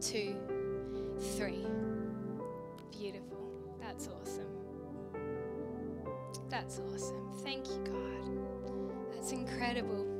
two, 0.00 0.34
three. 1.36 1.66
Beautiful. 2.98 3.76
That's 3.82 4.08
awesome. 4.08 4.48
That's 6.48 6.80
awesome. 6.94 7.32
Thank 7.42 7.66
you, 7.66 7.84
God. 7.84 9.14
That's 9.14 9.32
incredible. 9.32 10.17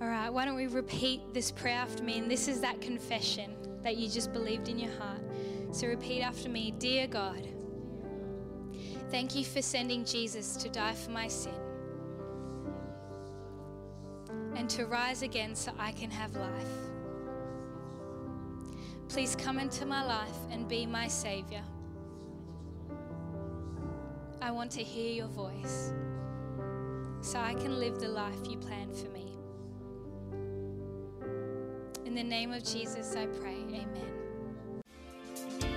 All 0.00 0.08
right, 0.08 0.32
why 0.32 0.46
don't 0.46 0.56
we 0.56 0.66
repeat 0.66 1.34
this 1.34 1.50
prayer 1.50 1.76
after 1.76 2.02
me? 2.02 2.18
And 2.18 2.30
this 2.30 2.48
is 2.48 2.62
that 2.62 2.80
confession 2.80 3.54
that 3.82 3.98
you 3.98 4.08
just 4.08 4.32
believed 4.32 4.68
in 4.68 4.78
your 4.78 4.92
heart. 4.92 5.20
So 5.72 5.86
repeat 5.86 6.22
after 6.22 6.48
me 6.48 6.72
Dear 6.78 7.06
God, 7.06 7.46
thank 9.10 9.34
you 9.34 9.44
for 9.44 9.60
sending 9.60 10.04
Jesus 10.06 10.56
to 10.56 10.70
die 10.70 10.94
for 10.94 11.10
my 11.10 11.28
sin 11.28 11.54
and 14.56 14.70
to 14.70 14.86
rise 14.86 15.22
again 15.22 15.54
so 15.54 15.72
I 15.78 15.92
can 15.92 16.10
have 16.10 16.34
life. 16.34 16.90
Please 19.08 19.36
come 19.36 19.58
into 19.58 19.84
my 19.84 20.04
life 20.04 20.36
and 20.50 20.66
be 20.66 20.86
my 20.86 21.08
Savior. 21.08 21.62
I 24.40 24.50
want 24.50 24.70
to 24.72 24.82
hear 24.82 25.12
your 25.12 25.28
voice 25.28 25.92
so 27.20 27.38
I 27.38 27.52
can 27.54 27.78
live 27.78 28.00
the 28.00 28.08
life 28.08 28.38
you 28.48 28.56
planned 28.56 28.96
for 28.96 29.08
me. 29.10 29.29
In 32.10 32.16
the 32.16 32.24
name 32.24 32.52
of 32.52 32.64
Jesus, 32.64 33.14
I 33.14 33.26
pray. 33.26 33.54
Amen. 33.54 34.82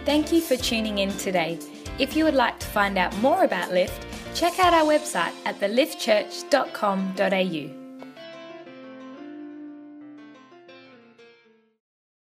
Thank 0.04 0.34
you 0.34 0.42
for 0.42 0.58
tuning 0.58 0.98
in 0.98 1.16
today. 1.18 1.60
If 2.00 2.16
you 2.16 2.26
would 2.26 2.34
like 2.34 2.60
to 2.60 2.66
find 2.66 2.98
out 2.98 3.16
more 3.20 3.44
about 3.44 3.72
Lift, 3.72 4.08
check 4.34 4.58
out 4.58 4.74
our 4.74 4.84
website 4.84 5.34
at 5.46 5.60
theliftchurch.com.au. 5.60 7.83